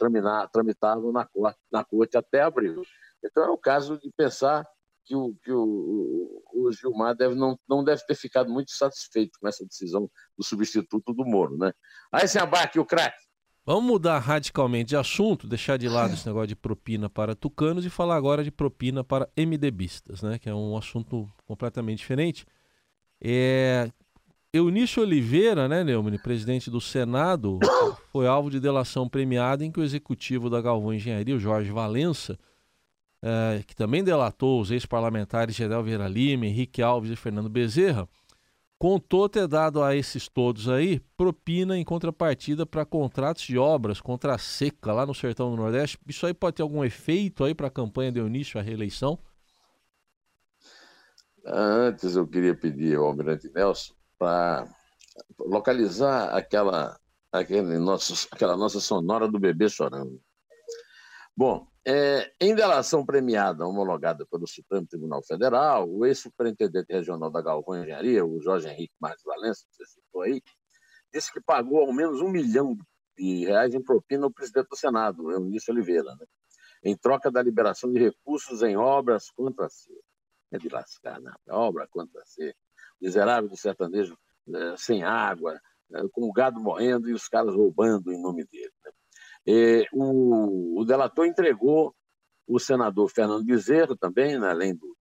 tramitavam 0.51 1.11
na 1.11 1.23
corte, 1.23 1.59
na 1.71 1.85
corte 1.85 2.17
até 2.17 2.41
abril. 2.41 2.81
Então 3.23 3.43
é 3.43 3.49
o 3.49 3.57
caso 3.57 3.99
de 3.99 4.11
pensar 4.17 4.67
que 5.05 5.15
o, 5.15 5.35
que 5.43 5.51
o, 5.51 6.43
o 6.51 6.71
Gilmar 6.71 7.15
deve, 7.15 7.35
não, 7.35 7.57
não 7.69 7.83
deve 7.83 8.03
ter 8.07 8.15
ficado 8.15 8.49
muito 8.49 8.71
satisfeito 8.71 9.37
com 9.39 9.47
essa 9.47 9.63
decisão 9.63 10.09
do 10.35 10.43
substituto 10.43 11.13
do 11.13 11.23
Moro. 11.23 11.55
Né? 11.57 11.71
Aí 12.11 12.27
se 12.27 12.39
abaque 12.39 12.79
o 12.79 12.85
craque. 12.85 13.27
Vamos 13.63 13.83
mudar 13.83 14.17
radicalmente 14.17 14.89
de 14.89 14.95
assunto, 14.95 15.45
deixar 15.45 15.77
de 15.77 15.87
lado 15.87 16.13
esse 16.13 16.25
negócio 16.25 16.47
de 16.47 16.55
propina 16.55 17.07
para 17.07 17.35
tucanos 17.35 17.85
e 17.85 17.89
falar 17.89 18.15
agora 18.15 18.43
de 18.43 18.49
propina 18.49 19.03
para 19.03 19.29
MDBistas, 19.37 20.23
né? 20.23 20.39
Que 20.39 20.49
é 20.49 20.55
um 20.55 20.77
assunto 20.77 21.29
completamente 21.45 21.99
diferente. 21.99 22.45
É... 23.21 23.89
Eunício 24.53 25.03
Oliveira, 25.03 25.67
né, 25.67 25.83
Neumann, 25.83 26.17
presidente 26.17 26.71
do 26.71 26.81
Senado, 26.81 27.59
foi 28.11 28.27
alvo 28.27 28.49
de 28.49 28.59
delação 28.59 29.07
premiada 29.07 29.63
em 29.63 29.71
que 29.71 29.79
o 29.79 29.83
executivo 29.83 30.49
da 30.49 30.61
Galvão 30.61 30.93
Engenharia, 30.93 31.35
o 31.35 31.39
Jorge 31.39 31.69
Valença, 31.69 32.39
é, 33.21 33.63
que 33.65 33.75
também 33.75 34.03
delatou 34.03 34.61
os 34.61 34.71
ex-parlamentares 34.71 35.55
Gedel 35.55 35.83
Vieira 35.83 36.07
Lima, 36.07 36.45
Henrique 36.45 36.81
Alves 36.81 37.11
e 37.11 37.15
Fernando 37.15 37.49
Bezerra, 37.49 38.07
contou 38.79 39.27
ter 39.27 39.47
dado 39.47 39.81
a 39.81 39.95
esses 39.95 40.27
todos 40.27 40.69
aí 40.69 41.01
propina 41.15 41.77
em 41.77 41.83
contrapartida 41.83 42.65
para 42.65 42.85
contratos 42.85 43.43
de 43.43 43.57
obras 43.57 43.99
contra 43.99 44.35
a 44.35 44.37
seca 44.37 44.93
lá 44.93 45.05
no 45.05 45.15
sertão 45.15 45.49
do 45.49 45.57
Nordeste. 45.57 45.97
Isso 46.07 46.25
aí 46.25 46.33
pode 46.33 46.57
ter 46.57 46.61
algum 46.61 46.83
efeito 46.83 47.43
aí 47.43 47.55
para 47.55 47.67
a 47.67 47.71
campanha 47.71 48.11
de 48.11 48.19
início 48.19 48.59
à 48.59 48.63
reeleição? 48.63 49.17
Antes 51.49 52.15
eu 52.15 52.27
queria 52.27 52.53
pedir 52.53 52.97
ao 52.97 53.05
Almirante 53.05 53.49
Nelson 53.53 53.93
para 54.19 54.67
localizar 55.39 56.35
aquela, 56.35 56.99
aquele 57.31 57.77
nosso, 57.77 58.27
aquela 58.31 58.57
nossa 58.57 58.81
sonora 58.81 59.27
do 59.29 59.39
bebê 59.39 59.69
chorando. 59.69 60.21
Bom, 61.35 61.65
é, 61.85 62.33
em 62.41 62.53
delação 62.53 63.05
premiada 63.05 63.65
homologada 63.65 64.25
pelo 64.29 64.45
Supremo 64.45 64.85
Tribunal 64.85 65.23
Federal, 65.23 65.89
o 65.89 66.05
ex-superintendente 66.05 66.91
regional 66.91 67.29
da 67.29 67.41
Galvão 67.41 67.81
Engenharia, 67.81 68.25
o 68.25 68.41
Jorge 68.41 68.67
Henrique 68.67 68.93
Marques 68.99 69.23
Valença, 69.23 69.63
que 69.69 69.75
você 69.77 69.85
citou 69.85 70.23
aí, 70.23 70.41
disse 71.13 71.31
que 71.31 71.39
pagou 71.39 71.79
ao 71.79 71.93
menos 71.93 72.19
um 72.19 72.29
milhão 72.29 72.75
de 73.17 73.45
reais 73.45 73.73
em 73.73 73.81
propina 73.81 74.25
ao 74.25 74.33
presidente 74.33 74.67
do 74.67 74.75
Senado, 74.75 75.31
Eunício 75.31 75.73
Oliveira, 75.73 76.13
né? 76.15 76.25
em 76.83 76.97
troca 76.97 77.31
da 77.31 77.41
liberação 77.41 77.91
de 77.93 77.99
recursos 77.99 78.61
em 78.63 78.75
obras 78.75 79.29
contra 79.31 79.69
si. 79.69 79.93
É 80.51 80.57
de 80.57 80.69
lascar, 80.69 81.19
né? 81.19 81.31
Obra 81.49 81.87
contra 81.87 82.21
si. 82.25 82.55
Miserável 83.01 83.49
do 83.49 83.57
sertanejo 83.57 84.17
né? 84.45 84.75
sem 84.77 85.03
água, 85.03 85.59
né? 85.89 86.01
com 86.11 86.23
o 86.23 86.33
gado 86.33 86.59
morrendo 86.59 87.09
e 87.09 87.13
os 87.13 87.27
caras 87.27 87.53
roubando 87.53 88.11
em 88.11 88.21
nome 88.21 88.45
dele. 88.45 88.71
Né? 88.83 88.91
E, 89.45 89.87
o, 89.93 90.81
o, 90.81 90.85
delator 90.85 91.25
entregou 91.25 91.95
o 92.47 92.59
senador 92.59 93.09
Fernando 93.09 93.45
Bezerra 93.45 93.95
também, 93.97 94.39
né, 94.39 94.49
além 94.49 94.73
do, 94.73 94.97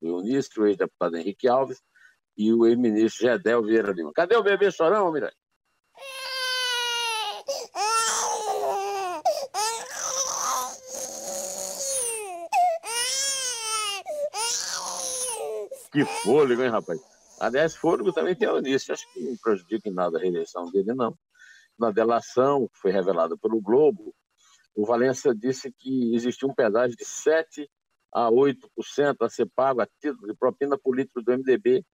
do 0.00 0.16
o 0.16 0.66
ex-deputado 0.66 1.16
Henrique 1.16 1.48
Alves, 1.48 1.82
e 2.36 2.52
o 2.52 2.66
ex-ministro 2.66 3.26
Gedel 3.26 3.62
Vieira 3.62 3.92
Lima. 3.92 4.12
Cadê 4.12 4.36
o 4.36 4.42
bebê 4.42 4.70
chorão, 4.70 5.12
Miranda? 5.12 5.34
Que 15.94 16.04
fôlego, 16.04 16.62
hein, 16.62 16.70
rapaz? 16.70 17.00
Aliás, 17.40 17.74
fôlego 17.74 18.12
também 18.12 18.36
tem 18.36 18.48
início. 18.58 18.92
Acho 18.92 19.10
que 19.14 19.20
não 19.20 19.36
prejudica 19.36 19.88
em 19.88 19.92
nada 19.92 20.18
a 20.18 20.20
reeleição 20.20 20.70
dele, 20.70 20.92
não 20.92 21.16
na 21.78 21.90
delação 21.90 22.68
que 22.68 22.78
foi 22.78 22.90
revelada 22.90 23.36
pelo 23.36 23.60
Globo, 23.60 24.14
o 24.74 24.84
Valença 24.84 25.34
disse 25.34 25.72
que 25.72 26.14
existia 26.14 26.48
um 26.48 26.54
pedágio 26.54 26.96
de 26.96 27.04
7 27.04 27.70
a 28.12 28.30
8% 28.30 29.16
a 29.20 29.28
ser 29.28 29.48
pago 29.54 29.80
a 29.80 29.86
título 30.00 30.26
de 30.26 30.34
propina 30.34 30.78
política 30.78 31.20
do 31.20 31.32
MDB 31.32 31.84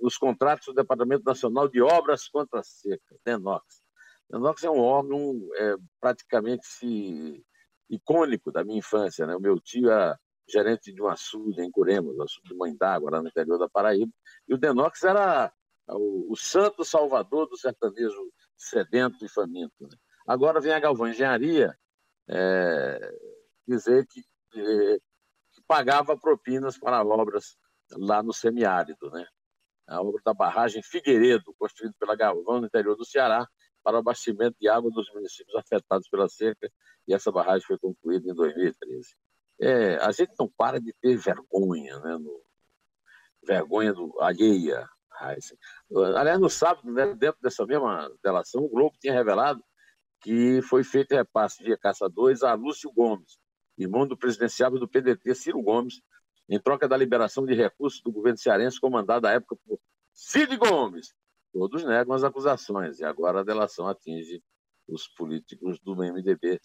nos 0.00 0.16
contratos 0.16 0.66
do 0.66 0.74
Departamento 0.74 1.24
Nacional 1.24 1.68
de 1.68 1.80
Obras 1.80 2.28
contra 2.28 2.60
a 2.60 2.62
Seca, 2.62 3.16
DENOX. 3.24 3.82
DENOX 4.30 4.64
é 4.64 4.70
um 4.70 4.80
órgão 4.80 5.38
é, 5.56 5.76
praticamente 6.00 7.44
icônico 7.88 8.50
da 8.50 8.64
minha 8.64 8.78
infância. 8.78 9.26
Né? 9.26 9.36
O 9.36 9.40
meu 9.40 9.58
tio 9.60 9.90
era 9.90 10.18
gerente 10.48 10.92
de 10.92 11.02
um 11.02 11.08
açude 11.08 11.62
em 11.62 11.70
Curemos, 11.70 12.18
açude 12.20 12.48
de 12.48 12.54
Mãe 12.54 12.76
d'Água, 12.76 13.10
lá 13.12 13.22
no 13.22 13.28
interior 13.28 13.58
da 13.58 13.68
Paraíba, 13.68 14.12
e 14.48 14.54
o 14.54 14.58
DENOX 14.58 15.02
era 15.04 15.52
o, 15.88 16.32
o 16.32 16.36
santo 16.36 16.84
salvador 16.84 17.48
do 17.48 17.56
sertanejo 17.56 18.32
sedento 18.56 19.24
e 19.24 19.28
faminto. 19.28 19.74
Né? 19.80 19.96
Agora 20.26 20.60
vem 20.60 20.72
a 20.72 20.80
Galvão 20.80 21.08
Engenharia 21.08 21.76
é, 22.28 23.14
dizer 23.66 24.06
que, 24.06 24.20
é, 24.56 24.98
que, 25.52 25.62
pagava 25.66 26.16
propinas 26.16 26.78
para 26.78 27.04
obras 27.04 27.56
lá 27.92 28.22
no 28.22 28.32
semiárido. 28.32 29.10
Né? 29.10 29.26
A 29.88 30.00
obra 30.00 30.20
da 30.24 30.34
barragem 30.34 30.82
Figueiredo, 30.82 31.54
construída 31.58 31.94
pela 31.98 32.16
Galvão 32.16 32.60
no 32.60 32.66
interior 32.66 32.96
do 32.96 33.04
Ceará, 33.04 33.46
para 33.82 33.98
abastecimento 33.98 34.56
de 34.60 34.68
água 34.68 34.90
dos 34.90 35.12
municípios 35.12 35.56
afetados 35.56 36.08
pela 36.08 36.28
seca, 36.28 36.70
e 37.06 37.12
essa 37.12 37.32
barragem 37.32 37.66
foi 37.66 37.78
concluída 37.78 38.30
em 38.30 38.34
2013. 38.34 39.16
É, 39.62 39.96
a 39.98 40.10
gente 40.10 40.32
não 40.36 40.48
para 40.48 40.80
de 40.80 40.92
ter 41.00 41.16
vergonha, 41.16 41.96
né, 42.00 42.18
no, 42.18 42.42
vergonha 43.44 43.92
do, 43.92 44.12
alheia. 44.20 44.88
Aliás, 46.16 46.40
no 46.40 46.50
sábado, 46.50 46.90
né, 46.92 47.14
dentro 47.14 47.40
dessa 47.40 47.64
mesma 47.64 48.12
delação, 48.24 48.64
o 48.64 48.68
Globo 48.68 48.96
tinha 49.00 49.12
revelado 49.12 49.62
que 50.20 50.60
foi 50.62 50.82
feito 50.82 51.14
repasse 51.14 51.62
de 51.62 51.76
Caça 51.76 52.08
2 52.08 52.42
a 52.42 52.54
Lúcio 52.54 52.90
Gomes, 52.92 53.38
irmão 53.78 54.06
do 54.06 54.16
presidenciável 54.16 54.80
do 54.80 54.88
PDT, 54.88 55.32
Ciro 55.34 55.62
Gomes, 55.62 56.00
em 56.48 56.58
troca 56.60 56.88
da 56.88 56.96
liberação 56.96 57.46
de 57.46 57.54
recursos 57.54 58.00
do 58.02 58.10
governo 58.10 58.38
cearense 58.38 58.80
comandado 58.80 59.26
à 59.26 59.32
época 59.32 59.56
por 59.64 59.78
Cid 60.12 60.56
Gomes. 60.56 61.14
Todos 61.52 61.84
negam 61.84 62.14
as 62.14 62.24
acusações 62.24 62.98
e 62.98 63.04
agora 63.04 63.40
a 63.40 63.44
delação 63.44 63.86
atinge 63.86 64.42
os 64.88 65.06
políticos 65.08 65.78
do 65.80 65.94
MDB 65.94 66.60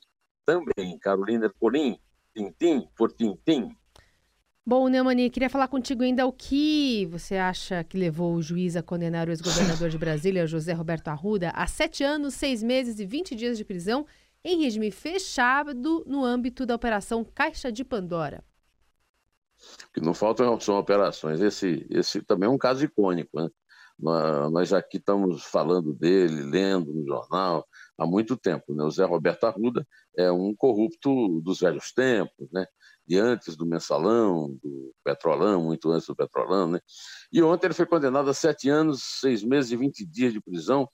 também. 0.45 0.97
Carolina 0.99 1.51
Corim, 1.59 1.99
tintim 2.37 2.87
por 2.95 3.11
tintim. 3.11 3.75
Bom, 4.63 4.87
Neumani, 4.89 5.29
queria 5.29 5.49
falar 5.49 5.69
contigo 5.69 6.03
ainda 6.03 6.25
o 6.27 6.31
que 6.31 7.05
você 7.05 7.37
acha 7.37 7.83
que 7.85 7.97
levou 7.97 8.35
o 8.35 8.41
juiz 8.41 8.75
a 8.75 8.83
condenar 8.83 9.27
o 9.27 9.31
ex-governador 9.31 9.89
de 9.89 9.97
Brasília, 9.97 10.45
José 10.45 10.73
Roberto 10.73 11.07
Arruda, 11.07 11.51
a 11.51 11.65
sete 11.65 12.03
anos, 12.03 12.33
seis 12.33 12.61
meses 12.61 12.99
e 12.99 13.05
vinte 13.05 13.33
dias 13.33 13.57
de 13.57 13.63
prisão 13.63 14.05
em 14.43 14.61
regime 14.61 14.91
fechado 14.91 16.03
no 16.05 16.23
âmbito 16.23 16.65
da 16.65 16.75
Operação 16.75 17.23
Caixa 17.23 17.71
de 17.71 17.83
Pandora. 17.83 18.43
O 19.89 19.93
que 19.93 20.01
não 20.01 20.13
faltam 20.13 20.59
são 20.59 20.77
operações. 20.77 21.41
Esse, 21.41 21.87
esse 21.89 22.21
também 22.21 22.47
é 22.47 22.51
um 22.51 22.57
caso 22.57 22.83
icônico. 22.83 23.41
Né? 23.41 23.49
Nós, 23.99 24.73
aqui 24.73 24.97
estamos 24.97 25.43
falando 25.43 25.91
dele, 25.91 26.43
lendo 26.43 26.93
no 26.93 27.05
jornal 27.05 27.67
há 27.97 28.05
muito 28.05 28.37
tempo. 28.37 28.73
Né? 28.73 28.83
O 28.83 28.91
Zé 28.91 29.03
Roberto 29.03 29.45
Arruda 29.45 29.85
é 30.15 30.31
um 30.31 30.55
corrupto 30.55 31.41
dos 31.41 31.59
velhos 31.61 31.91
tempos, 31.91 32.47
né? 32.51 32.65
de 33.07 33.17
antes 33.17 33.55
do 33.55 33.65
mensalão, 33.65 34.55
do 34.61 34.93
petrolão, 35.03 35.63
muito 35.63 35.89
antes 35.89 36.05
do 36.05 36.15
petrolão. 36.15 36.67
Né? 36.67 36.79
E 37.31 37.41
ontem 37.41 37.67
ele 37.67 37.73
foi 37.73 37.87
condenado 37.87 38.29
a 38.29 38.33
sete 38.33 38.69
anos, 38.69 39.01
seis 39.19 39.43
meses 39.43 39.71
e 39.71 39.77
vinte 39.77 40.05
dias 40.05 40.31
de 40.31 40.41
prisão 40.41 40.87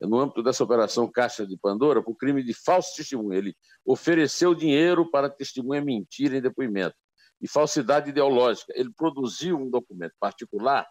no 0.00 0.18
âmbito 0.18 0.42
dessa 0.42 0.64
operação 0.64 1.10
Caixa 1.10 1.46
de 1.46 1.56
Pandora 1.56 2.02
por 2.02 2.16
crime 2.16 2.42
de 2.42 2.52
falso 2.52 2.94
testemunho. 2.96 3.38
Ele 3.38 3.54
ofereceu 3.84 4.54
dinheiro 4.54 5.10
para 5.10 5.30
testemunha 5.30 5.82
mentir 5.82 6.32
em 6.34 6.42
depoimento 6.42 6.96
e 7.40 7.48
falsidade 7.48 8.10
ideológica. 8.10 8.72
Ele 8.76 8.90
produziu 8.94 9.56
um 9.56 9.70
documento 9.70 10.12
particular 10.20 10.86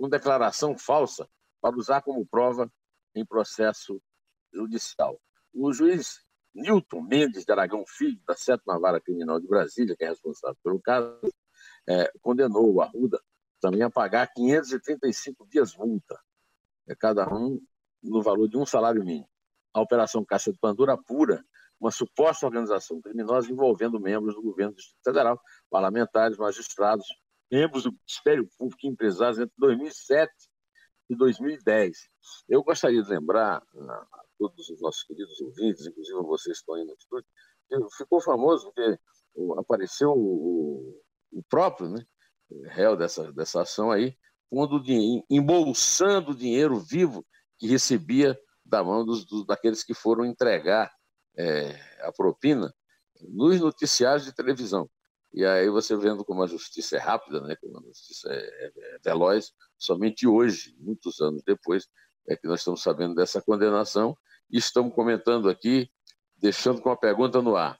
com 0.00 0.08
declaração 0.08 0.78
falsa 0.78 1.28
para 1.60 1.76
usar 1.76 2.00
como 2.00 2.24
prova 2.24 2.72
em 3.14 3.22
processo 3.22 4.00
judicial. 4.50 5.20
O 5.52 5.74
juiz 5.74 6.24
Newton 6.54 7.02
Mendes 7.02 7.44
de 7.44 7.52
Aragão 7.52 7.84
Filho, 7.86 8.18
da 8.26 8.34
Sétima 8.34 8.80
Vara 8.80 8.98
Criminal 8.98 9.38
de 9.38 9.46
Brasília, 9.46 9.94
que 9.94 10.02
é 10.02 10.08
responsável 10.08 10.56
pelo 10.64 10.80
caso, 10.80 11.20
é, 11.86 12.10
condenou 12.22 12.72
o 12.72 12.80
Arruda 12.80 13.20
também 13.60 13.82
a 13.82 13.90
pagar 13.90 14.32
535 14.32 15.46
dias 15.46 15.76
multa, 15.76 16.18
é, 16.88 16.94
cada 16.94 17.28
um 17.28 17.60
no 18.02 18.22
valor 18.22 18.48
de 18.48 18.56
um 18.56 18.64
salário 18.64 19.04
mínimo. 19.04 19.28
A 19.74 19.82
Operação 19.82 20.24
Caixa 20.24 20.50
de 20.50 20.58
Pandora 20.58 20.96
pura 20.96 21.44
uma 21.78 21.90
suposta 21.90 22.46
organização 22.46 23.02
criminosa 23.02 23.52
envolvendo 23.52 24.00
membros 24.00 24.34
do 24.34 24.40
governo 24.40 24.72
do 24.72 24.76
Distrito 24.76 25.04
Federal, 25.04 25.38
parlamentares, 25.68 26.38
magistrados, 26.38 27.06
membros 27.50 27.84
do 27.84 27.92
Ministério 27.92 28.48
Público 28.56 28.80
e 28.84 28.88
empresários 28.88 29.38
entre 29.38 29.54
2007 29.58 30.32
e 31.10 31.16
2010. 31.16 31.96
Eu 32.48 32.62
gostaria 32.62 33.02
de 33.02 33.10
lembrar 33.10 33.56
a 33.58 34.22
todos 34.38 34.68
os 34.68 34.80
nossos 34.80 35.02
queridos 35.02 35.40
ouvintes, 35.40 35.86
inclusive 35.86 36.18
vocês 36.22 36.58
que 36.58 36.62
estão 36.62 36.74
aí 36.76 36.84
no 36.84 36.94
estúdio, 36.94 37.26
ficou 37.96 38.20
famoso 38.20 38.72
porque 38.72 38.98
apareceu 39.58 40.10
o, 40.10 41.02
o 41.32 41.42
próprio 41.48 41.88
né, 41.88 42.04
réu 42.66 42.96
dessa, 42.96 43.32
dessa 43.32 43.62
ação 43.62 43.90
aí, 43.90 44.16
pondo 44.48 44.82
embolsando 45.28 46.34
dinheiro 46.34 46.78
vivo 46.78 47.24
que 47.58 47.68
recebia 47.68 48.38
da 48.64 48.82
mão 48.82 49.04
dos, 49.04 49.24
dos 49.24 49.46
daqueles 49.46 49.84
que 49.84 49.94
foram 49.94 50.24
entregar 50.24 50.90
é, 51.36 51.70
a 52.02 52.12
propina 52.12 52.72
nos 53.28 53.60
noticiários 53.60 54.24
de 54.24 54.34
televisão. 54.34 54.88
E 55.32 55.44
aí 55.44 55.68
você 55.70 55.96
vendo 55.96 56.24
como 56.24 56.42
a 56.42 56.46
justiça 56.46 56.96
é 56.96 56.98
rápida, 56.98 57.40
né, 57.40 57.56
como 57.56 57.78
a 57.78 57.82
justiça 57.82 58.28
é, 58.32 58.36
é, 58.36 58.66
é 58.66 58.98
veloz, 59.04 59.52
somente 59.78 60.26
hoje, 60.26 60.74
muitos 60.78 61.20
anos 61.20 61.42
depois, 61.44 61.88
é 62.28 62.36
que 62.36 62.46
nós 62.46 62.60
estamos 62.60 62.82
sabendo 62.82 63.14
dessa 63.14 63.40
condenação 63.40 64.16
e 64.50 64.58
estamos 64.58 64.94
comentando 64.94 65.48
aqui, 65.48 65.88
deixando 66.36 66.80
com 66.82 66.90
a 66.90 66.96
pergunta 66.96 67.40
no 67.40 67.56
ar. 67.56 67.78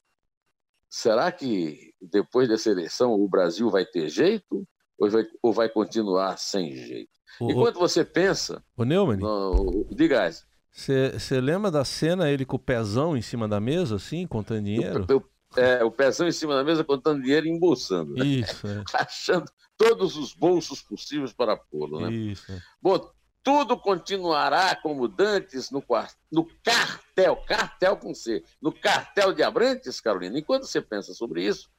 Será 0.88 1.30
que 1.30 1.92
depois 2.00 2.48
dessa 2.48 2.70
eleição 2.70 3.12
o 3.12 3.28
Brasil 3.28 3.70
vai 3.70 3.84
ter 3.84 4.08
jeito 4.08 4.66
ou 4.98 5.10
vai, 5.10 5.24
ou 5.42 5.52
vai 5.52 5.68
continuar 5.68 6.36
sem 6.36 6.74
jeito? 6.74 7.10
O, 7.40 7.50
Enquanto 7.50 7.78
você 7.78 8.04
pensa. 8.04 8.62
O 8.76 8.84
Neumann? 8.84 9.18
No, 9.18 9.86
diga, 9.90 10.30
você 10.72 11.40
lembra 11.40 11.70
da 11.70 11.84
cena 11.84 12.30
ele 12.30 12.44
com 12.44 12.56
o 12.56 12.58
pezão 12.58 13.16
em 13.16 13.22
cima 13.22 13.48
da 13.48 13.60
mesa, 13.60 13.96
assim, 13.96 14.26
contando 14.26 14.64
dinheiro? 14.64 15.04
Eu, 15.08 15.24
é, 15.56 15.82
o 15.84 15.90
pezão 15.90 16.28
em 16.28 16.32
cima 16.32 16.54
da 16.54 16.64
mesa 16.64 16.84
contando 16.84 17.22
dinheiro 17.22 17.46
e 17.46 17.50
embolsando. 17.50 18.14
Né? 18.14 18.24
Isso. 18.24 18.66
É. 18.66 18.82
Achando 18.94 19.50
todos 19.76 20.16
os 20.16 20.32
bolsos 20.34 20.82
possíveis 20.82 21.32
para 21.32 21.56
pô-lo. 21.56 22.00
Né? 22.00 22.12
Isso. 22.12 22.50
É. 22.52 22.60
Bom, 22.80 23.10
tudo 23.42 23.76
continuará 23.76 24.76
como 24.76 25.08
dantes 25.08 25.70
no, 25.70 25.82
no 26.30 26.46
cartel, 26.62 27.36
cartel 27.46 27.96
com 27.96 28.14
C, 28.14 28.44
no 28.60 28.72
cartel 28.72 29.32
de 29.32 29.42
Abrantes, 29.42 30.00
Carolina. 30.00 30.38
Enquanto 30.38 30.66
você 30.66 30.80
pensa 30.80 31.14
sobre 31.14 31.44
isso, 31.44 31.70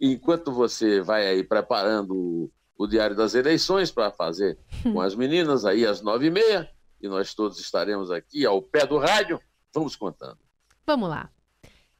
enquanto 0.00 0.52
você 0.52 1.00
vai 1.00 1.26
aí 1.26 1.44
preparando 1.44 2.14
o, 2.16 2.50
o 2.76 2.86
Diário 2.86 3.14
das 3.14 3.34
Eleições 3.34 3.90
para 3.90 4.10
fazer 4.10 4.58
com 4.82 5.00
as 5.00 5.14
meninas 5.14 5.64
aí 5.64 5.84
às 5.84 6.00
nove 6.00 6.26
e 6.26 6.30
meia, 6.30 6.70
e 7.00 7.08
nós 7.08 7.34
todos 7.34 7.60
estaremos 7.60 8.10
aqui 8.10 8.44
ao 8.44 8.62
pé 8.62 8.86
do 8.86 8.98
rádio, 8.98 9.40
vamos 9.72 9.94
contando. 9.94 10.38
Vamos 10.86 11.08
lá. 11.08 11.30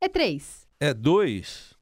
É 0.01 0.09
três. 0.09 0.68
É 0.81 0.95
dois. 0.95 1.75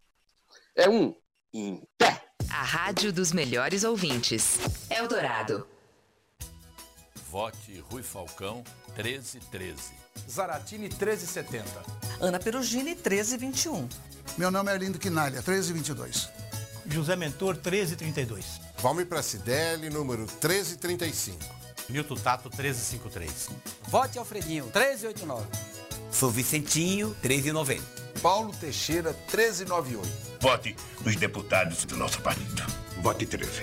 É 0.74 0.88
um. 0.88 1.14
Em 1.52 1.82
pé. 1.98 2.22
A 2.50 2.62
rádio 2.62 3.12
dos 3.12 3.30
melhores 3.30 3.84
ouvintes. 3.84 4.58
Eldorado. 4.88 5.68
Vote 7.30 7.78
Rui 7.90 8.02
Falcão 8.02 8.64
1313. 8.96 9.92
Zaratini 10.30 10.88
1370. 10.88 11.66
Ana 12.20 12.38
Perugini 12.38 12.94
1321. 12.94 13.86
Meu 14.38 14.50
nome 14.50 14.70
é 14.70 14.74
Arlindo 14.74 14.98
Quinalha 14.98 15.42
1322. 15.42 16.30
José 16.86 17.16
Mentor 17.16 17.54
1332. 17.56 18.60
Valmir 18.78 19.06
Pracidelli 19.06 19.90
número 19.90 20.20
1335. 20.20 21.38
Milton 21.90 22.14
Tato 22.14 22.48
1353. 22.48 23.50
Vote 23.88 24.18
Alfredinho 24.18 24.64
1389. 24.64 25.46
Sou 26.10 26.30
Vicentinho 26.30 27.08
1390. 27.22 28.05
Paulo 28.22 28.52
Teixeira, 28.58 29.10
1398. 29.10 30.08
Vote 30.40 30.76
nos 31.04 31.16
deputados 31.16 31.84
do 31.84 31.96
nosso 31.96 32.20
partido. 32.20 32.62
Vote 33.02 33.26
13. 33.26 33.62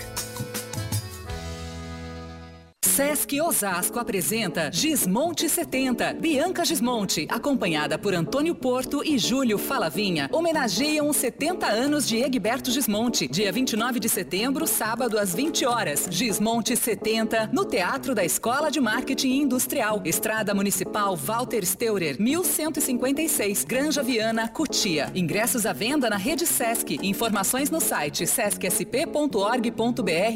Sesc 2.83 3.39
Osasco 3.41 3.97
apresenta 3.97 4.69
Gismonte 4.71 5.47
70. 5.47 6.15
Bianca 6.19 6.65
Gismonte, 6.65 7.25
acompanhada 7.29 7.97
por 7.97 8.13
Antônio 8.13 8.53
Porto 8.53 9.01
e 9.03 9.17
Júlio 9.17 9.57
Falavinha, 9.57 10.29
homenageiam 10.31 11.09
os 11.09 11.15
70 11.15 11.65
anos 11.65 12.05
de 12.07 12.17
Egberto 12.17 12.69
Gismonte. 12.69 13.27
Dia 13.27 13.51
29 13.51 13.99
de 13.99 14.09
setembro, 14.09 14.67
sábado 14.67 15.17
às 15.17 15.33
20 15.33 15.65
horas. 15.65 16.07
Gismonte 16.09 16.75
70, 16.75 17.49
no 17.53 17.63
Teatro 17.65 18.13
da 18.13 18.23
Escola 18.23 18.69
de 18.69 18.81
Marketing 18.81 19.41
Industrial. 19.41 20.01
Estrada 20.03 20.53
Municipal 20.53 21.15
Walter 21.15 21.65
Steurer, 21.65 22.21
1156, 22.21 23.63
Granja 23.63 24.03
Viana, 24.03 24.49
Cutia. 24.49 25.09
Ingressos 25.15 25.65
à 25.65 25.71
venda 25.73 26.09
na 26.09 26.17
rede 26.17 26.45
Sesc. 26.45 26.99
Informações 27.01 27.71
no 27.71 27.79
site 27.79 28.27
sescsp.org.br 28.27 29.71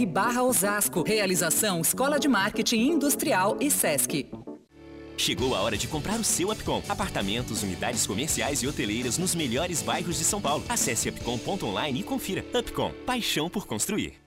barra 0.08 0.44
Osasco. 0.44 1.04
Realização 1.04 1.82
Escola 1.82 2.18
de 2.18 2.28
Marketing 2.28 2.37
Marketing 2.38 2.92
Industrial 2.92 3.58
e 3.60 3.72
Sesc. 3.72 4.30
Chegou 5.18 5.56
a 5.56 5.62
hora 5.62 5.76
de 5.76 5.88
comprar 5.88 6.20
o 6.20 6.24
seu 6.24 6.52
Upcom. 6.52 6.84
Apartamentos, 6.88 7.64
unidades 7.64 8.06
comerciais 8.06 8.62
e 8.62 8.68
hoteleiras 8.68 9.18
nos 9.18 9.34
melhores 9.34 9.82
bairros 9.82 10.20
de 10.20 10.24
São 10.24 10.40
Paulo. 10.40 10.64
Acesse 10.70 11.10
upcom.online 11.10 12.02
e 12.02 12.04
confira. 12.04 12.46
Upcom, 12.54 12.92
paixão 13.08 13.50
por 13.50 13.66
construir. 13.66 14.22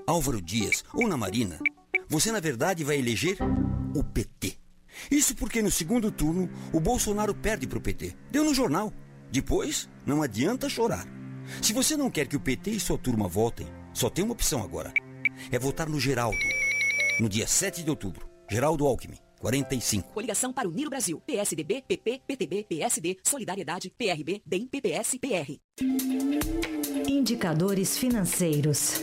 Álvaro 0.06 0.40
Dias 0.40 0.84
ou 0.94 1.08
na 1.08 1.16
Marina, 1.16 1.58
você 2.08 2.30
na 2.30 2.38
verdade 2.38 2.84
vai 2.84 2.98
eleger 2.98 3.36
o 3.92 4.04
PT. 4.04 4.58
Isso 5.10 5.34
porque 5.34 5.60
no 5.60 5.70
segundo 5.70 6.12
turno 6.12 6.48
o 6.72 6.78
Bolsonaro 6.78 7.34
perde 7.34 7.66
para 7.66 7.78
o 7.78 7.80
PT. 7.80 8.14
Deu 8.30 8.44
no 8.44 8.54
jornal. 8.54 8.92
Depois, 9.32 9.88
não 10.06 10.22
adianta 10.22 10.68
chorar. 10.68 11.04
Se 11.60 11.72
você 11.72 11.96
não 11.96 12.12
quer 12.12 12.28
que 12.28 12.36
o 12.36 12.40
PT 12.40 12.70
e 12.70 12.78
sua 12.78 12.96
turma 12.96 13.26
votem, 13.26 13.66
só 13.92 14.08
tem 14.08 14.24
uma 14.24 14.34
opção 14.34 14.62
agora. 14.62 14.94
É 15.50 15.58
votar 15.58 15.88
no 15.88 15.98
Geraldo. 15.98 16.38
No 17.18 17.28
dia 17.28 17.48
7 17.48 17.82
de 17.82 17.90
outubro. 17.90 18.28
Geraldo 18.48 18.86
Alckmin. 18.86 19.18
45. 19.46 20.12
Coligação 20.12 20.52
para 20.52 20.68
unir 20.68 20.88
o 20.88 20.90
Brasil. 20.90 21.22
PSDB, 21.24 21.84
PP, 21.86 22.20
PTB, 22.26 22.66
PSD, 22.68 23.16
Solidariedade, 23.22 23.92
PRB, 23.96 24.42
DEM, 24.44 24.66
PPS, 24.66 25.20
PR. 25.20 25.52
Indicadores 27.08 27.96
financeiros. 27.96 29.00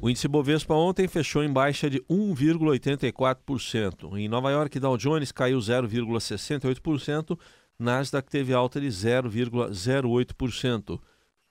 O 0.00 0.08
índice 0.08 0.26
Bovespa 0.26 0.72
ontem 0.72 1.06
fechou 1.06 1.44
em 1.44 1.52
baixa 1.52 1.90
de 1.90 2.00
1,84%. 2.10 4.16
Em 4.16 4.26
Nova 4.26 4.50
York, 4.50 4.80
Dow 4.80 4.96
Jones 4.96 5.30
caiu 5.30 5.58
0,68%, 5.58 7.38
Nasdaq 7.78 8.30
teve 8.30 8.54
alta 8.54 8.80
de 8.80 8.88
0,08%. 8.88 10.98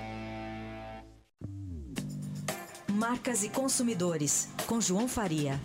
Marcas 2.93 3.43
e 3.43 3.49
consumidores, 3.49 4.53
com 4.67 4.79
João 4.79 5.07
Faria. 5.07 5.59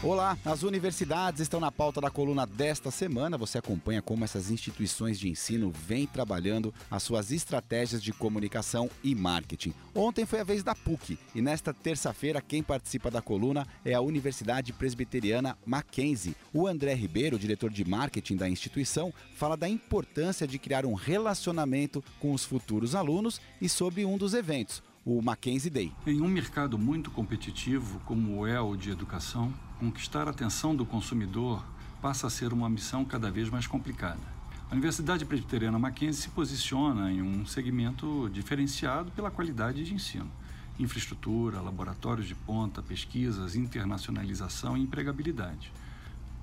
Olá, 0.00 0.38
as 0.44 0.62
universidades 0.62 1.40
estão 1.40 1.58
na 1.58 1.72
pauta 1.72 2.00
da 2.00 2.08
coluna 2.08 2.46
desta 2.46 2.88
semana. 2.88 3.36
Você 3.36 3.58
acompanha 3.58 4.00
como 4.00 4.22
essas 4.22 4.48
instituições 4.48 5.18
de 5.18 5.28
ensino 5.28 5.72
vêm 5.72 6.06
trabalhando 6.06 6.72
as 6.88 7.02
suas 7.02 7.32
estratégias 7.32 8.00
de 8.00 8.12
comunicação 8.12 8.88
e 9.02 9.12
marketing. 9.12 9.74
Ontem 9.92 10.24
foi 10.24 10.38
a 10.38 10.44
vez 10.44 10.62
da 10.62 10.72
PUC 10.72 11.18
e 11.34 11.42
nesta 11.42 11.74
terça-feira 11.74 12.40
quem 12.40 12.62
participa 12.62 13.10
da 13.10 13.20
coluna 13.20 13.66
é 13.84 13.92
a 13.92 14.00
Universidade 14.00 14.72
Presbiteriana 14.72 15.58
Mackenzie. 15.66 16.36
O 16.54 16.68
André 16.68 16.94
Ribeiro, 16.94 17.36
diretor 17.36 17.68
de 17.68 17.84
marketing 17.84 18.36
da 18.36 18.48
instituição, 18.48 19.12
fala 19.34 19.56
da 19.56 19.68
importância 19.68 20.46
de 20.46 20.60
criar 20.60 20.86
um 20.86 20.94
relacionamento 20.94 22.04
com 22.20 22.32
os 22.32 22.44
futuros 22.44 22.94
alunos 22.94 23.40
e 23.60 23.68
sobre 23.68 24.04
um 24.04 24.16
dos 24.16 24.32
eventos, 24.32 24.80
o 25.04 25.20
Mackenzie 25.20 25.70
Day. 25.70 25.92
Em 26.06 26.20
um 26.20 26.28
mercado 26.28 26.78
muito 26.78 27.10
competitivo 27.10 27.98
como 28.04 28.46
é 28.46 28.60
o 28.60 28.76
de 28.76 28.92
educação, 28.92 29.52
conquistar 29.78 30.26
a 30.26 30.30
atenção 30.32 30.74
do 30.74 30.84
consumidor 30.84 31.64
passa 32.02 32.26
a 32.26 32.30
ser 32.30 32.52
uma 32.52 32.68
missão 32.68 33.04
cada 33.04 33.30
vez 33.30 33.48
mais 33.48 33.66
complicada. 33.66 34.20
A 34.68 34.72
Universidade 34.72 35.24
Presbiteriana 35.24 35.78
Mackenzie 35.78 36.22
se 36.22 36.28
posiciona 36.28 37.10
em 37.10 37.22
um 37.22 37.46
segmento 37.46 38.28
diferenciado 38.32 39.10
pela 39.12 39.30
qualidade 39.30 39.84
de 39.84 39.94
ensino. 39.94 40.30
Infraestrutura, 40.78 41.60
laboratórios 41.60 42.26
de 42.26 42.34
ponta, 42.34 42.82
pesquisas, 42.82 43.56
internacionalização 43.56 44.76
e 44.76 44.82
empregabilidade. 44.82 45.72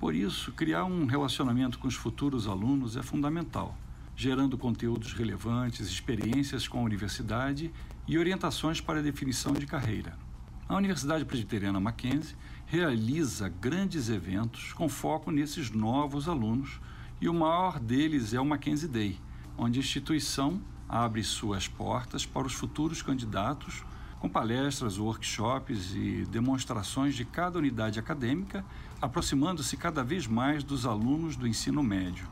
Por 0.00 0.14
isso, 0.14 0.52
criar 0.52 0.84
um 0.84 1.06
relacionamento 1.06 1.78
com 1.78 1.88
os 1.88 1.94
futuros 1.94 2.46
alunos 2.46 2.96
é 2.96 3.02
fundamental, 3.02 3.76
gerando 4.16 4.58
conteúdos 4.58 5.12
relevantes, 5.12 5.88
experiências 5.88 6.66
com 6.66 6.80
a 6.80 6.82
universidade 6.82 7.70
e 8.08 8.18
orientações 8.18 8.80
para 8.80 8.98
a 8.98 9.02
definição 9.02 9.52
de 9.52 9.66
carreira. 9.66 10.25
A 10.68 10.74
Universidade 10.74 11.24
Presbiteriana 11.24 11.78
Mackenzie 11.78 12.34
realiza 12.66 13.48
grandes 13.48 14.08
eventos 14.08 14.72
com 14.72 14.88
foco 14.88 15.30
nesses 15.30 15.70
novos 15.70 16.28
alunos 16.28 16.80
e 17.20 17.28
o 17.28 17.34
maior 17.34 17.78
deles 17.78 18.34
é 18.34 18.40
o 18.40 18.44
Mackenzie 18.44 18.88
Day, 18.88 19.20
onde 19.56 19.78
a 19.78 19.82
instituição 19.82 20.60
abre 20.88 21.22
suas 21.22 21.68
portas 21.68 22.26
para 22.26 22.48
os 22.48 22.52
futuros 22.52 23.00
candidatos 23.00 23.84
com 24.18 24.28
palestras, 24.28 24.98
workshops 24.98 25.94
e 25.94 26.26
demonstrações 26.32 27.14
de 27.14 27.24
cada 27.24 27.58
unidade 27.58 28.00
acadêmica, 28.00 28.64
aproximando-se 29.00 29.76
cada 29.76 30.02
vez 30.02 30.26
mais 30.26 30.64
dos 30.64 30.84
alunos 30.84 31.36
do 31.36 31.46
ensino 31.46 31.80
médio. 31.80 32.26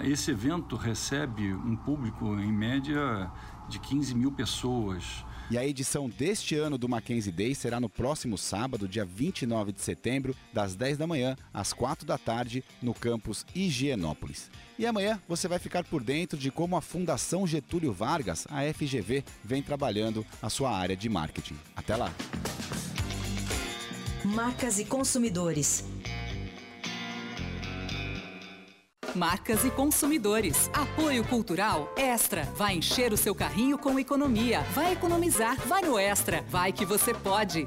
Esse 0.00 0.32
evento 0.32 0.74
recebe 0.76 1.54
um 1.54 1.76
público, 1.76 2.38
em 2.40 2.52
média, 2.52 3.30
de 3.68 3.78
15 3.78 4.14
mil 4.14 4.32
pessoas. 4.32 5.24
E 5.48 5.56
a 5.56 5.64
edição 5.64 6.08
deste 6.08 6.56
ano 6.56 6.76
do 6.76 6.88
Mackenzie 6.88 7.30
Day 7.30 7.54
será 7.54 7.78
no 7.78 7.88
próximo 7.88 8.36
sábado, 8.36 8.88
dia 8.88 9.04
29 9.04 9.70
de 9.70 9.80
setembro, 9.80 10.34
das 10.52 10.74
10 10.74 10.98
da 10.98 11.06
manhã 11.06 11.36
às 11.54 11.72
4 11.72 12.04
da 12.04 12.18
tarde, 12.18 12.64
no 12.82 12.92
campus 12.92 13.46
Higienópolis. 13.54 14.50
E 14.76 14.84
amanhã 14.84 15.22
você 15.28 15.46
vai 15.46 15.60
ficar 15.60 15.84
por 15.84 16.02
dentro 16.02 16.36
de 16.36 16.50
como 16.50 16.76
a 16.76 16.80
Fundação 16.80 17.46
Getúlio 17.46 17.92
Vargas, 17.92 18.44
a 18.50 18.62
FGV, 18.74 19.22
vem 19.44 19.62
trabalhando 19.62 20.26
a 20.42 20.50
sua 20.50 20.76
área 20.76 20.96
de 20.96 21.08
marketing. 21.08 21.56
Até 21.76 21.94
lá! 21.94 22.12
Marcas 24.24 24.80
e 24.80 24.84
consumidores. 24.84 25.84
Marcas 29.16 29.64
e 29.64 29.70
consumidores. 29.70 30.70
Apoio 30.74 31.24
cultural 31.24 31.92
Extra. 31.96 32.44
Vai 32.54 32.76
encher 32.76 33.12
o 33.12 33.16
seu 33.16 33.34
carrinho 33.34 33.78
com 33.78 33.98
economia. 33.98 34.60
Vai 34.74 34.92
economizar. 34.92 35.56
Vai 35.66 35.82
no 35.82 35.98
Extra. 35.98 36.44
Vai 36.48 36.70
que 36.70 36.84
você 36.84 37.14
pode. 37.14 37.66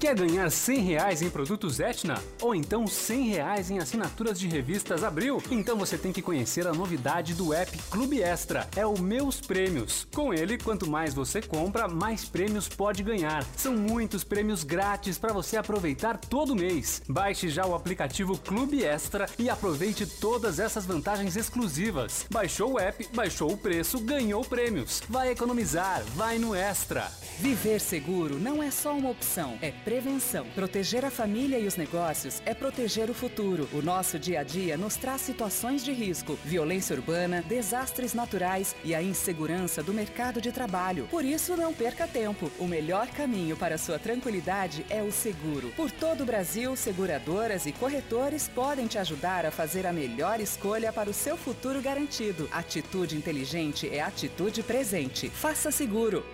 Quer 0.00 0.14
ganhar 0.14 0.50
100 0.50 0.78
reais 0.78 1.20
em 1.20 1.28
produtos 1.28 1.78
Etna? 1.78 2.18
Ou 2.40 2.54
então 2.54 2.86
100 2.86 3.28
reais 3.28 3.70
em 3.70 3.78
assinaturas 3.78 4.40
de 4.40 4.48
revistas 4.48 5.04
Abril? 5.04 5.42
Então 5.50 5.76
você 5.76 5.98
tem 5.98 6.10
que 6.10 6.22
conhecer 6.22 6.66
a 6.66 6.72
novidade 6.72 7.34
do 7.34 7.52
app 7.52 7.76
Clube 7.90 8.22
Extra. 8.22 8.66
É 8.74 8.86
o 8.86 8.98
Meus 8.98 9.42
Prêmios. 9.42 10.08
Com 10.14 10.32
ele, 10.32 10.56
quanto 10.56 10.88
mais 10.88 11.12
você 11.12 11.42
compra, 11.42 11.86
mais 11.86 12.24
prêmios 12.24 12.66
pode 12.66 13.02
ganhar. 13.02 13.44
São 13.54 13.76
muitos 13.76 14.24
prêmios 14.24 14.64
grátis 14.64 15.18
para 15.18 15.34
você 15.34 15.58
aproveitar 15.58 16.16
todo 16.16 16.56
mês. 16.56 17.02
Baixe 17.06 17.50
já 17.50 17.66
o 17.66 17.74
aplicativo 17.74 18.38
Clube 18.38 18.82
Extra 18.82 19.28
e 19.38 19.50
aproveite 19.50 20.06
todas 20.06 20.58
essas 20.58 20.86
vantagens 20.86 21.36
exclusivas. 21.36 22.24
Baixou 22.30 22.72
o 22.72 22.78
app, 22.78 23.06
baixou 23.12 23.52
o 23.52 23.58
preço, 23.58 24.00
ganhou 24.00 24.42
prêmios. 24.46 25.02
Vai 25.10 25.28
economizar, 25.28 26.02
vai 26.16 26.38
no 26.38 26.54
Extra. 26.54 27.12
Viver 27.38 27.80
seguro 27.80 28.38
não 28.38 28.62
é 28.62 28.70
só 28.70 28.94
uma 28.94 29.10
opção, 29.10 29.58
é 29.60 29.70
prevenção. 29.90 30.46
Proteger 30.54 31.04
a 31.04 31.10
família 31.10 31.58
e 31.58 31.66
os 31.66 31.74
negócios 31.74 32.40
é 32.46 32.54
proteger 32.54 33.10
o 33.10 33.14
futuro. 33.14 33.68
O 33.72 33.82
nosso 33.82 34.20
dia 34.20 34.38
a 34.38 34.42
dia 34.44 34.76
nos 34.76 34.94
traz 34.94 35.20
situações 35.20 35.84
de 35.84 35.92
risco, 35.92 36.38
violência 36.44 36.94
urbana, 36.94 37.42
desastres 37.42 38.14
naturais 38.14 38.76
e 38.84 38.94
a 38.94 39.02
insegurança 39.02 39.82
do 39.82 39.92
mercado 39.92 40.40
de 40.40 40.52
trabalho. 40.52 41.08
Por 41.10 41.24
isso, 41.24 41.56
não 41.56 41.74
perca 41.74 42.06
tempo. 42.06 42.52
O 42.56 42.68
melhor 42.68 43.08
caminho 43.08 43.56
para 43.56 43.76
sua 43.76 43.98
tranquilidade 43.98 44.86
é 44.88 45.02
o 45.02 45.10
seguro. 45.10 45.72
Por 45.74 45.90
todo 45.90 46.20
o 46.20 46.26
Brasil, 46.26 46.76
seguradoras 46.76 47.66
e 47.66 47.72
corretores 47.72 48.46
podem 48.46 48.86
te 48.86 48.96
ajudar 48.96 49.44
a 49.44 49.50
fazer 49.50 49.88
a 49.88 49.92
melhor 49.92 50.40
escolha 50.40 50.92
para 50.92 51.10
o 51.10 51.14
seu 51.14 51.36
futuro 51.36 51.82
garantido. 51.82 52.48
Atitude 52.52 53.16
inteligente 53.16 53.92
é 53.92 54.00
atitude 54.00 54.62
presente. 54.62 55.28
Faça 55.28 55.72
seguro. 55.72 56.24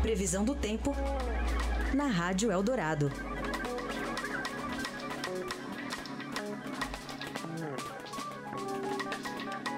Previsão 0.00 0.44
do 0.44 0.54
tempo 0.54 0.94
na 1.94 2.06
Rádio 2.06 2.50
Eldorado. 2.50 3.10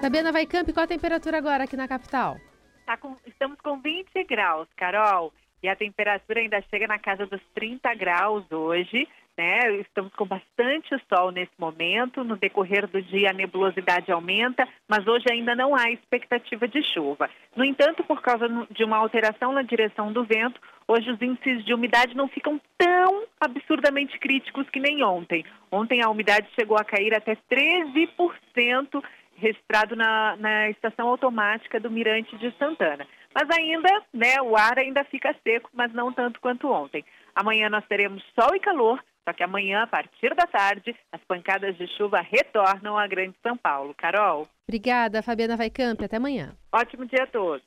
Fabiana 0.01 0.31
Vaicamp, 0.31 0.71
qual 0.73 0.83
a 0.83 0.87
temperatura 0.87 1.37
agora 1.37 1.63
aqui 1.63 1.75
na 1.75 1.87
capital? 1.87 2.37
Tá 2.85 2.95
com, 2.97 3.17
estamos 3.25 3.59
com 3.61 3.81
20 3.81 4.23
graus, 4.23 4.67
Carol. 4.77 5.33
e 5.61 5.67
a 5.67 5.75
temperatura 5.75 6.39
ainda 6.39 6.61
chega 6.69 6.87
na 6.87 6.99
casa 6.99 7.25
dos 7.25 7.41
30 7.55 7.93
graus 7.95 8.49
hoje. 8.51 9.07
Né? 9.37 9.75
Estamos 9.81 10.11
com 10.15 10.25
bastante 10.25 10.89
sol 11.07 11.31
nesse 11.31 11.51
momento. 11.59 12.23
No 12.23 12.35
decorrer 12.35 12.87
do 12.87 12.99
dia, 12.99 13.29
a 13.29 13.33
nebulosidade 13.33 14.11
aumenta, 14.11 14.67
mas 14.87 15.05
hoje 15.05 15.25
ainda 15.31 15.55
não 15.55 15.75
há 15.75 15.91
expectativa 15.91 16.67
de 16.67 16.81
chuva. 16.91 17.29
No 17.55 17.63
entanto, 17.63 18.03
por 18.03 18.19
causa 18.19 18.47
de 18.71 18.83
uma 18.83 18.97
alteração 18.97 19.51
na 19.51 19.61
direção 19.61 20.11
do 20.11 20.23
vento, 20.23 20.59
hoje 20.87 21.11
os 21.11 21.21
índices 21.21 21.63
de 21.63 21.71
umidade 21.71 22.15
não 22.15 22.27
ficam 22.27 22.59
tão 22.79 23.25
absurdamente 23.39 24.17
críticos 24.17 24.67
que 24.71 24.79
nem 24.79 25.03
ontem. 25.03 25.45
Ontem 25.71 26.01
a 26.01 26.09
umidade 26.09 26.47
chegou 26.59 26.75
a 26.75 26.83
cair 26.83 27.13
até 27.13 27.37
13%, 27.51 29.03
registrado 29.35 29.95
na, 29.95 30.35
na 30.37 30.69
estação 30.71 31.07
automática 31.09 31.79
do 31.79 31.91
Mirante 31.91 32.35
de 32.37 32.51
Santana. 32.57 33.05
Mas 33.35 33.47
ainda, 33.55 33.89
né, 34.11 34.41
o 34.41 34.57
ar 34.57 34.79
ainda 34.79 35.03
fica 35.03 35.35
seco, 35.43 35.69
mas 35.73 35.93
não 35.93 36.11
tanto 36.11 36.41
quanto 36.41 36.71
ontem. 36.71 37.05
Amanhã 37.35 37.69
nós 37.69 37.85
teremos 37.85 38.23
sol 38.33 38.55
e 38.55 38.59
calor, 38.59 38.99
só 39.27 39.33
que 39.33 39.43
amanhã, 39.43 39.83
a 39.83 39.87
partir 39.87 40.33
da 40.33 40.47
tarde, 40.47 40.95
as 41.11 41.19
pancadas 41.27 41.77
de 41.77 41.85
chuva 41.97 42.21
retornam 42.21 42.97
à 42.97 43.05
Grande 43.07 43.35
São 43.43 43.57
Paulo. 43.57 43.93
Carol? 43.97 44.47
Obrigada, 44.65 45.21
Fabiana 45.21 45.57
Vaicamp. 45.57 46.01
Até 46.01 46.15
amanhã. 46.15 46.55
Ótimo 46.71 47.05
dia 47.05 47.23
a 47.23 47.27
todos. 47.27 47.61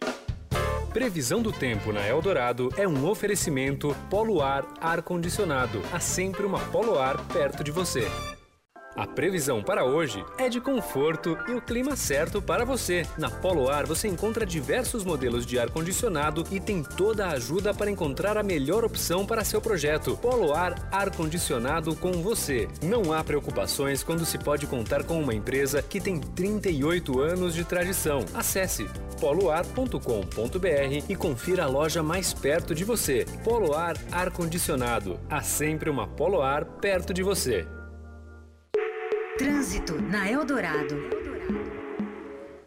Previsão 0.90 1.42
do 1.42 1.52
tempo 1.52 1.92
na 1.92 2.06
Eldorado 2.08 2.70
é 2.78 2.88
um 2.88 3.06
oferecimento 3.06 3.94
Polo 4.08 4.40
Ar 4.40 4.64
Ar-Condicionado. 4.80 5.82
Há 5.92 6.00
sempre 6.00 6.46
uma 6.46 6.58
Polo 6.72 6.98
Ar 6.98 7.16
perto 7.28 7.62
de 7.62 7.70
você. 7.70 8.08
A 8.96 9.06
previsão 9.06 9.62
para 9.62 9.84
hoje 9.84 10.24
é 10.36 10.48
de 10.48 10.60
conforto 10.60 11.38
e 11.48 11.52
o 11.52 11.60
clima 11.60 11.94
certo 11.94 12.42
para 12.42 12.64
você. 12.64 13.06
Na 13.16 13.30
Polo 13.30 13.68
Ar 13.68 13.86
você 13.86 14.08
encontra 14.08 14.44
diversos 14.44 15.04
modelos 15.04 15.46
de 15.46 15.58
ar-condicionado 15.58 16.44
e 16.50 16.58
tem 16.58 16.82
toda 16.82 17.26
a 17.26 17.32
ajuda 17.32 17.72
para 17.72 17.90
encontrar 17.90 18.36
a 18.36 18.42
melhor 18.42 18.84
opção 18.84 19.24
para 19.24 19.44
seu 19.44 19.60
projeto. 19.60 20.16
Polo 20.16 20.52
Ar 20.52 20.74
Ar-Condicionado 20.90 21.94
com 21.94 22.12
você. 22.20 22.68
Não 22.82 23.12
há 23.12 23.22
preocupações 23.22 24.02
quando 24.02 24.26
se 24.26 24.38
pode 24.38 24.66
contar 24.66 25.04
com 25.04 25.20
uma 25.20 25.34
empresa 25.34 25.80
que 25.82 26.00
tem 26.00 26.18
38 26.18 27.20
anos 27.20 27.54
de 27.54 27.64
tradição. 27.64 28.24
Acesse 28.34 28.88
poloar.com.br 29.20 31.04
e 31.08 31.14
confira 31.14 31.64
a 31.64 31.68
loja 31.68 32.02
mais 32.02 32.34
perto 32.34 32.74
de 32.74 32.84
você. 32.84 33.24
Polo 33.44 33.74
Ar 33.74 33.96
Ar-Condicionado. 34.10 35.20
Há 35.28 35.42
sempre 35.42 35.88
uma 35.88 36.08
Polo 36.08 36.42
Ar 36.42 36.64
perto 36.64 37.14
de 37.14 37.22
você. 37.22 37.66
Trânsito 39.40 39.98
na 39.98 40.30
Eldorado. 40.30 40.94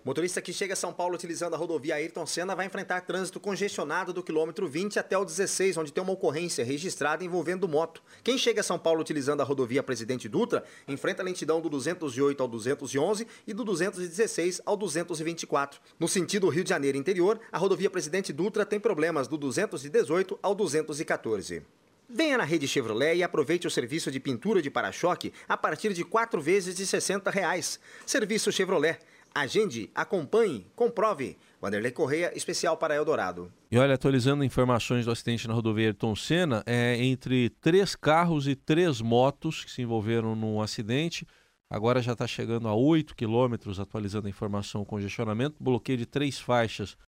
Motorista 0.04 0.42
que 0.42 0.52
chega 0.52 0.74
a 0.74 0.76
São 0.76 0.92
Paulo 0.92 1.14
utilizando 1.14 1.54
a 1.54 1.58
rodovia 1.58 1.94
Ayrton 1.94 2.26
Senna 2.26 2.56
vai 2.56 2.66
enfrentar 2.66 3.02
trânsito 3.02 3.40
congestionado 3.40 4.12
do 4.12 4.24
quilômetro 4.24 4.68
20 4.68 4.98
até 4.98 5.16
o 5.16 5.24
16, 5.24 5.78
onde 5.78 5.94
tem 5.94 6.04
uma 6.04 6.14
ocorrência 6.14 6.66
registrada 6.66 7.24
envolvendo 7.24 7.68
moto. 7.68 8.02
Quem 8.24 8.40
chega 8.40 8.62
a 8.62 8.64
São 8.64 8.80
Paulo 8.80 9.02
utilizando 9.02 9.42
a 9.42 9.44
rodovia 9.44 9.84
Presidente 9.84 10.28
Dutra 10.28 10.64
enfrenta 10.88 11.22
a 11.22 11.26
lentidão 11.26 11.62
do 11.62 11.70
208 11.70 12.42
ao 12.42 12.48
211 12.48 13.28
e 13.46 13.54
do 13.54 13.64
216 13.64 14.60
ao 14.66 14.76
224. 14.76 15.80
No 16.00 16.08
sentido 16.08 16.50
Rio 16.50 16.64
de 16.64 16.72
Janeiro 16.72 16.98
interior, 16.98 17.40
a 17.52 17.60
rodovia 17.60 17.92
Presidente 17.92 18.34
Dutra 18.34 18.66
tem 18.66 18.80
problemas 18.80 19.28
do 19.28 19.38
218 19.38 20.40
ao 20.42 20.56
214. 20.56 21.62
Venha 22.10 22.38
na 22.38 22.44
rede 22.44 22.68
Chevrolet 22.68 23.16
e 23.16 23.24
aproveite 23.24 23.66
o 23.66 23.72
serviço 23.72 24.12
de 24.12 24.20
pintura 24.20 24.62
de 24.62 24.70
para-choque 24.70 25.34
a 25.48 25.58
partir 25.58 25.94
de 25.94 26.04
quatro 26.04 26.42
vezes 26.42 26.76
de 26.76 26.86
60 26.86 27.30
reais. 27.32 27.80
Serviço 28.06 28.52
Chevrolet. 28.52 29.00
Agende, 29.34 29.90
acompanhe, 29.96 30.68
comprove. 30.76 31.38
Wanderlei 31.62 31.92
Correia, 31.92 32.32
especial 32.36 32.78
para 32.78 32.94
Eldorado. 32.94 33.52
E 33.72 33.78
olha, 33.78 33.96
atualizando 33.96 34.44
informações 34.44 35.06
do 35.06 35.12
acidente 35.12 35.48
na 35.48 35.54
rodovia 35.54 35.88
Ayrton 35.88 36.16
Senna, 36.16 36.62
é 36.68 37.04
entre 37.04 37.50
três 37.50 37.96
carros 37.96 38.48
e 38.48 38.56
três 38.56 39.02
motos 39.02 39.64
que 39.64 39.72
se 39.72 39.82
envolveram 39.82 40.36
num 40.36 40.62
acidente. 40.62 41.26
Agora 41.70 42.02
já 42.02 42.12
está 42.12 42.28
chegando 42.28 42.68
a 42.68 42.76
8 42.76 43.16
quilômetros, 43.16 43.80
atualizando 43.80 44.28
a 44.28 44.30
informação, 44.30 44.86
congestionamento, 44.86 45.56
bloqueio 45.60 45.98
de 45.98 46.06
três 46.06 46.40
faixas 46.40 46.96